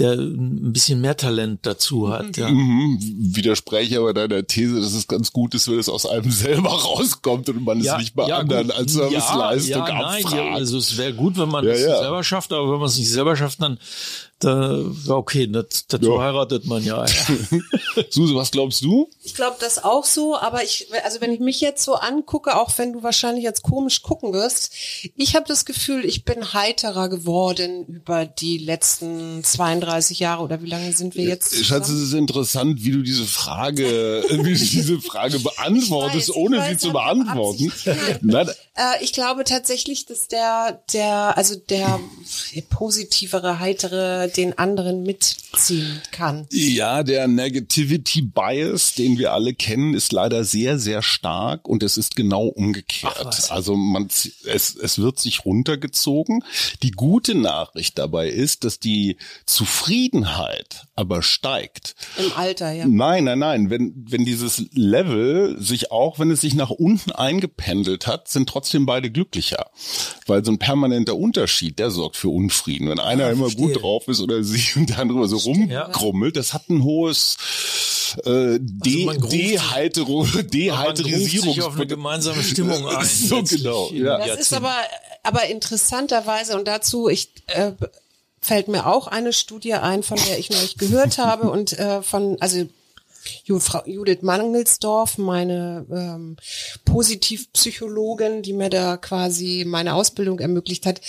[0.00, 2.36] der ein bisschen mehr Talent dazu hat.
[2.36, 2.48] Ja.
[2.48, 6.70] Mhm, widerspreche aber deiner These, dass es ganz gut ist, wenn es aus einem selber
[6.70, 8.76] rauskommt und man ja, es nicht bei ja, anderen gut.
[8.76, 10.34] als Serviceleistung ja, abfragt.
[10.34, 13.10] Nein, also es wäre gut, wenn man es selber schafft, aber wenn man es nicht
[13.10, 13.78] selber schafft, dann
[14.40, 16.20] Da, okay, das, dazu Ja.
[16.20, 17.04] heiratet man ja.
[18.10, 19.10] Suse, was glaubst du?
[19.22, 22.70] Ich glaube das auch so, aber ich, also wenn ich mich jetzt so angucke, auch
[22.78, 24.72] wenn du wahrscheinlich jetzt komisch gucken wirst,
[25.16, 30.68] ich habe das Gefühl, ich bin heiterer geworden über die letzten 32 Jahre oder wie
[30.70, 31.54] lange sind wir jetzt?
[31.54, 32.04] Schatz, es zusammen?
[32.04, 36.70] ist interessant, wie du diese Frage, wie du diese Frage beantwortest, weiß, ohne ich sie
[36.70, 37.72] weiß, zu beantworten.
[38.22, 42.00] Nein, Äh, ich glaube tatsächlich, dass der, der, also der
[42.70, 46.46] positivere, heitere den anderen mitziehen kann.
[46.50, 51.96] Ja, der Negativity Bias, den wir alle kennen, ist leider sehr, sehr stark und es
[51.96, 53.16] ist genau umgekehrt.
[53.24, 56.44] Ach also man, es, es wird sich runtergezogen.
[56.82, 59.16] Die gute Nachricht dabei ist, dass die
[59.46, 61.94] Zufriedenheit aber steigt.
[62.18, 62.84] Im Alter, ja.
[62.86, 63.70] Nein, nein, nein.
[63.70, 68.84] Wenn, wenn dieses Level sich auch, wenn es sich nach unten eingependelt hat, sind trotzdem
[68.84, 69.70] beide glücklicher.
[70.26, 72.90] Weil so ein permanenter Unterschied, der sorgt für Unfrieden.
[72.90, 73.68] Wenn einer immer verstehe.
[73.72, 77.36] gut drauf ist oder sie und der andere so rumkrummelt, das hat ein hohes
[78.24, 79.40] äh, De man ruft sich-
[80.50, 83.06] Dehalterung, sich auf eine gemeinsame Stimmung ein.
[83.06, 84.18] So genau, ja.
[84.26, 84.74] Das ist aber,
[85.22, 87.72] aber interessanterweise und dazu, ich äh,
[88.40, 92.36] fällt mir auch eine Studie ein, von der ich neulich gehört habe und äh, von,
[92.40, 92.66] also
[93.58, 96.36] Frau Judith Mangelsdorf, meine ähm,
[96.84, 101.00] Positivpsychologin, die mir da quasi meine Ausbildung ermöglicht hat,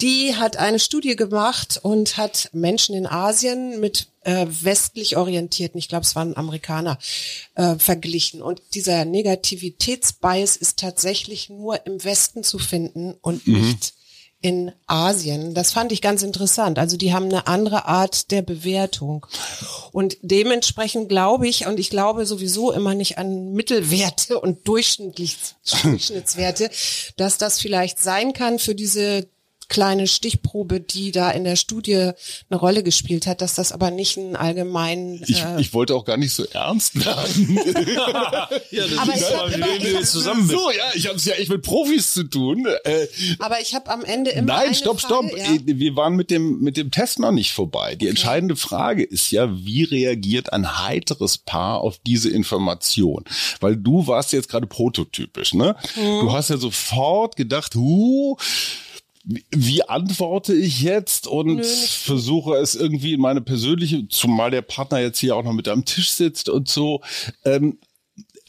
[0.00, 5.88] die hat eine Studie gemacht und hat Menschen in Asien mit äh, westlich orientierten, ich
[5.88, 6.98] glaube es waren Amerikaner,
[7.54, 8.42] äh, verglichen.
[8.42, 13.94] Und dieser Negativitätsbias ist tatsächlich nur im Westen zu finden und nicht
[14.44, 15.54] in Asien.
[15.54, 16.78] Das fand ich ganz interessant.
[16.78, 19.26] Also die haben eine andere Art der Bewertung.
[19.90, 25.38] Und dementsprechend glaube ich, und ich glaube sowieso immer nicht an Mittelwerte und durchschnittlich,
[25.82, 26.68] Durchschnittswerte,
[27.16, 29.26] dass das vielleicht sein kann für diese
[29.68, 32.10] kleine Stichprobe, die da in der Studie
[32.50, 36.04] eine Rolle gespielt hat, dass das aber nicht ein allgemein Ich, äh, ich wollte auch
[36.04, 37.58] gar nicht so ernst werden.
[38.70, 40.48] Ja, das Aber ist ich hab immer- ich jetzt zusammen.
[40.48, 42.66] So, ja, ich habe es ja echt mit Profis zu tun.
[42.84, 43.06] Äh,
[43.38, 45.38] aber ich habe am Ende immer Nein, stopp, Frage, stopp.
[45.38, 45.54] Ja.
[45.54, 47.94] Äh, Wir waren mit dem, mit dem Test noch nicht vorbei.
[47.94, 53.24] Die entscheidende Frage ist ja, wie reagiert ein heiteres Paar auf diese Information?
[53.60, 55.76] Weil du warst jetzt gerade prototypisch, ne?
[55.96, 56.20] Mhm.
[56.20, 58.36] Du hast ja sofort gedacht, huh,
[59.24, 65.18] wie- antworte ich jetzt und versuche es irgendwie in meine persönliche, zumal der Partner jetzt
[65.18, 67.00] hier auch noch mit am Tisch sitzt und so.
[67.44, 67.78] Ähm,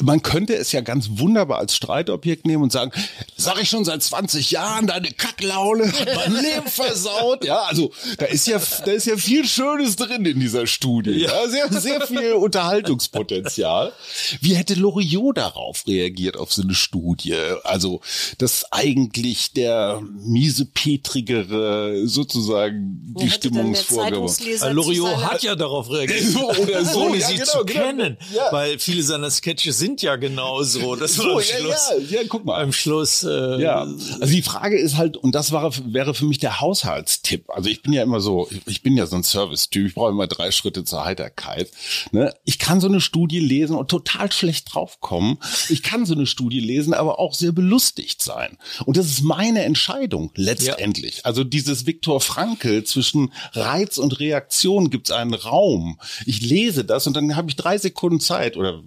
[0.01, 2.91] man könnte es ja ganz wunderbar als Streitobjekt nehmen und sagen,
[3.37, 7.45] sag ich schon seit 20 Jahren, deine Kacklaune hat mein Leben versaut.
[7.45, 11.11] Ja, also da ist ja, da ist ja viel Schönes drin in dieser Studie.
[11.11, 13.93] Ja, sehr, sehr viel Unterhaltungspotenzial.
[14.41, 17.35] Wie hätte Loriot darauf reagiert, auf so eine Studie?
[17.63, 18.01] Also,
[18.37, 24.29] dass eigentlich der miesepetrigere sozusagen die Stimmungsvorgabe.
[24.61, 27.79] Äh, Loriot hat ja darauf reagiert, So oder so, ohne ja, sie genau, zu genau.
[27.81, 28.51] kennen, Ja.
[28.51, 30.95] weil viele seiner Sketches sind ja genauso.
[31.05, 32.61] Das war So, am ja, Schluss, ja, ja, guck mal.
[32.61, 33.23] am Schluss.
[33.23, 37.49] Äh, Ja, also die Frage ist halt, und das war, wäre für mich der Haushaltstipp.
[37.49, 40.27] Also ich bin ja immer so, ich bin ja so ein Service-Typ, ich brauche immer
[40.27, 41.69] drei Schritte zur Heiterkeit.
[42.11, 42.33] Ne?
[42.45, 45.37] Ich kann so eine Studie lesen und total schlecht draufkommen.
[45.69, 48.57] Ich kann so eine Studie lesen, aber auch sehr belustigt sein.
[48.85, 51.25] Und das ist meine Entscheidung letztendlich.
[51.25, 55.99] Also dieses Viktor Frankl zwischen Reiz und Reaktion gibt es einen Raum.
[56.25, 58.81] Ich lese das und dann habe ich drei Sekunden Zeit oder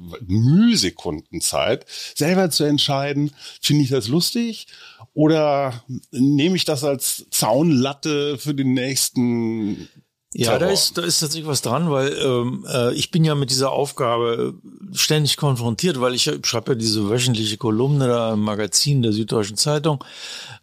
[0.88, 4.66] Mühsekunden Zeit, selber zu entscheiden, finde ich das lustig
[5.14, 9.88] oder nehme ich das als Zaunlatte für den nächsten
[10.34, 13.50] Ja, da ist, da ist tatsächlich was dran, weil ähm, äh, ich bin ja mit
[13.50, 18.40] dieser Aufgabe äh, ständig konfrontiert, weil ich, ich schreibe ja diese wöchentliche Kolumne da im
[18.40, 20.04] Magazin der Süddeutschen Zeitung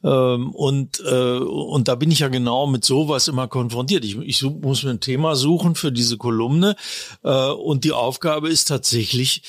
[0.04, 4.06] ähm, und äh, und da bin ich ja genau mit sowas immer konfrontiert.
[4.06, 6.76] Ich, ich muss mir ein Thema suchen für diese Kolumne
[7.24, 9.42] äh, und die Aufgabe ist tatsächlich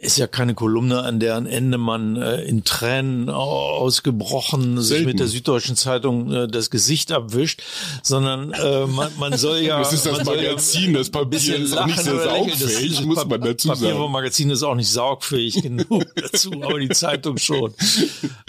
[0.00, 5.06] ist ja keine Kolumne, an deren Ende man äh, in Tränen au- ausgebrochen sich Selten.
[5.06, 7.62] mit der Süddeutschen Zeitung äh, das Gesicht abwischt,
[8.02, 11.86] sondern äh, man, man soll ja Das ist das ja Magazin, das Papier ist auch
[11.86, 13.98] nicht sehr saugfähig, das muss man dazu Papier sagen.
[13.98, 17.74] vom Magazin ist auch nicht saugfähig genug dazu, aber die Zeitung schon.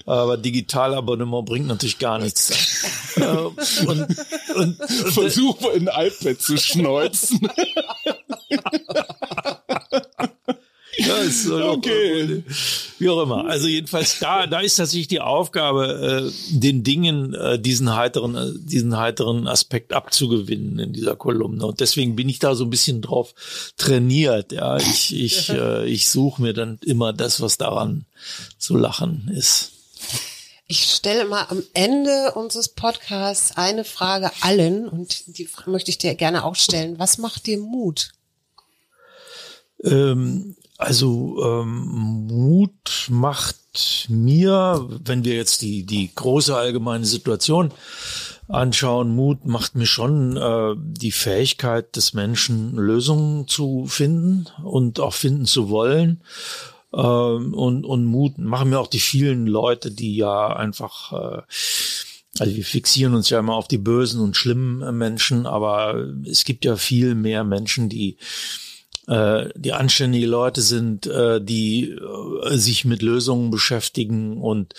[0.05, 2.83] Aber Digitalabonnement bringt natürlich gar nichts.
[3.17, 4.07] Äh, und, und,
[4.55, 4.77] und,
[5.11, 7.41] Versuche ein iPad zu schneuzen.
[10.97, 12.43] Ja, ist so Okay.
[12.99, 13.45] Wie auch immer.
[13.45, 18.51] Also jedenfalls da, da ist tatsächlich die Aufgabe, äh, den Dingen äh, diesen heiteren, äh,
[18.59, 21.65] diesen heiteren Aspekt abzugewinnen in dieser Kolumne.
[21.65, 23.33] Und deswegen bin ich da so ein bisschen drauf
[23.77, 24.51] trainiert.
[24.51, 28.05] Ja, ich, ich, äh, ich suche mir dann immer das, was daran
[28.57, 29.71] zu lachen ist.
[30.67, 36.15] Ich stelle mal am Ende unseres Podcasts eine Frage allen und die möchte ich dir
[36.15, 36.97] gerne auch stellen.
[36.97, 38.13] Was macht dir Mut?
[39.83, 47.71] Ähm, also ähm, Mut macht mir, wenn wir jetzt die die große allgemeine Situation
[48.47, 55.13] anschauen, Mut macht mir schon äh, die Fähigkeit des Menschen Lösungen zu finden und auch
[55.13, 56.21] finden zu wollen.
[56.93, 61.41] Ähm, und, und Mut machen mir auch die vielen Leute, die ja einfach, äh,
[62.39, 66.65] also wir fixieren uns ja immer auf die bösen und schlimmen Menschen, aber es gibt
[66.65, 68.17] ja viel mehr Menschen, die
[69.11, 74.73] äh, die anständige Leute sind, äh, die äh, sich mit Lösungen beschäftigen und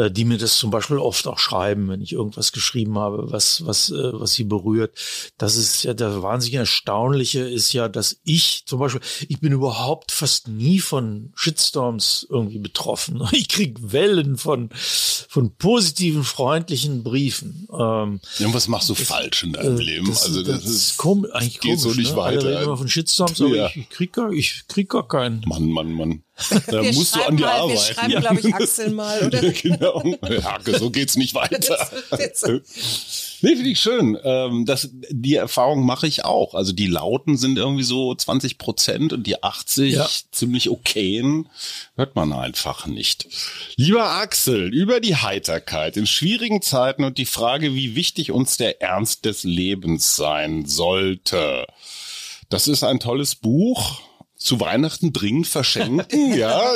[0.00, 3.66] äh, die mir das zum Beispiel oft auch schreiben, wenn ich irgendwas geschrieben habe, was,
[3.66, 4.96] was, äh, was sie berührt.
[5.36, 10.12] Das ist ja das wahnsinnig Erstaunliche ist ja, dass ich zum Beispiel, ich bin überhaupt
[10.12, 13.20] fast nie von Shitstorms irgendwie betroffen.
[13.40, 17.66] Ich krieg Wellen von, von positiven, freundlichen Briefen.
[17.72, 20.08] Ähm, ja, was machst du das, falsch in deinem äh, Leben?
[20.08, 22.16] Das, also das, das ist kom eigentlich geht komisch, so nicht ne?
[22.16, 22.40] weiter.
[22.40, 23.66] Alle reden immer von Shitstorms, aber ja.
[23.68, 25.42] ich, ich krieg gar, ich krieg gar keinen.
[25.46, 26.22] Mann, Mann, Mann.
[26.66, 27.76] Da wir musst du an die mal, Arbeit.
[27.76, 28.20] Wir schreiben, ja.
[28.20, 29.44] glaube ich, Axel mal, oder?
[29.44, 30.04] Ja, genau.
[30.28, 31.90] Ja, so geht's nicht weiter.
[33.42, 34.18] Nee, finde ich schön.
[34.22, 36.54] Ähm, das, die Erfahrung mache ich auch.
[36.54, 40.08] Also die Lauten sind irgendwie so 20 Prozent und die 80 ja.
[40.30, 41.48] ziemlich okayen
[41.96, 43.26] hört man einfach nicht.
[43.76, 48.82] Lieber Axel, über die Heiterkeit in schwierigen Zeiten und die Frage, wie wichtig uns der
[48.82, 51.66] Ernst des Lebens sein sollte.
[52.50, 54.02] Das ist ein tolles Buch
[54.40, 56.74] zu Weihnachten dringend verschenken, ja,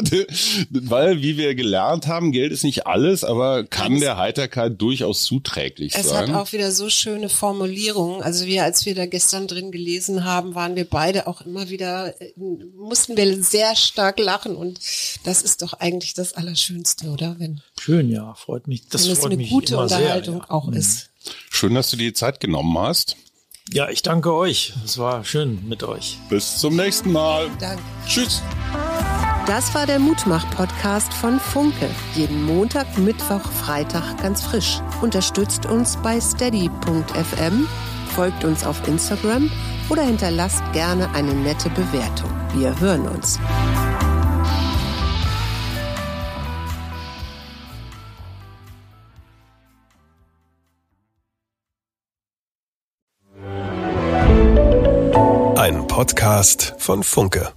[0.70, 5.94] weil wie wir gelernt haben, Geld ist nicht alles, aber kann der Heiterkeit durchaus zuträglich
[5.94, 6.24] es sein.
[6.24, 8.22] Es hat auch wieder so schöne Formulierungen.
[8.22, 12.14] Also wir, als wir da gestern drin gelesen haben, waren wir beide auch immer wieder,
[12.76, 14.78] mussten wir sehr stark lachen und
[15.24, 17.36] das ist doch eigentlich das Allerschönste, oder?
[17.38, 18.88] Wenn, Schön, ja, freut mich.
[18.88, 20.50] Das wenn es freut eine mich gute immer Unterhaltung sehr, ja.
[20.50, 20.76] auch Mhm.
[20.76, 21.08] ist.
[21.50, 23.16] Schön, dass du dir die Zeit genommen hast.
[23.72, 24.74] Ja, ich danke euch.
[24.84, 26.18] Es war schön mit euch.
[26.28, 27.50] Bis zum nächsten Mal.
[27.58, 27.82] Danke.
[28.06, 28.42] Tschüss.
[29.46, 31.90] Das war der Mutmach-Podcast von Funke.
[32.14, 34.80] Jeden Montag, Mittwoch, Freitag ganz frisch.
[35.02, 37.66] Unterstützt uns bei steady.fm,
[38.14, 39.50] folgt uns auf Instagram
[39.88, 42.30] oder hinterlasst gerne eine nette Bewertung.
[42.54, 43.38] Wir hören uns.
[55.94, 57.52] Podcast von Funke.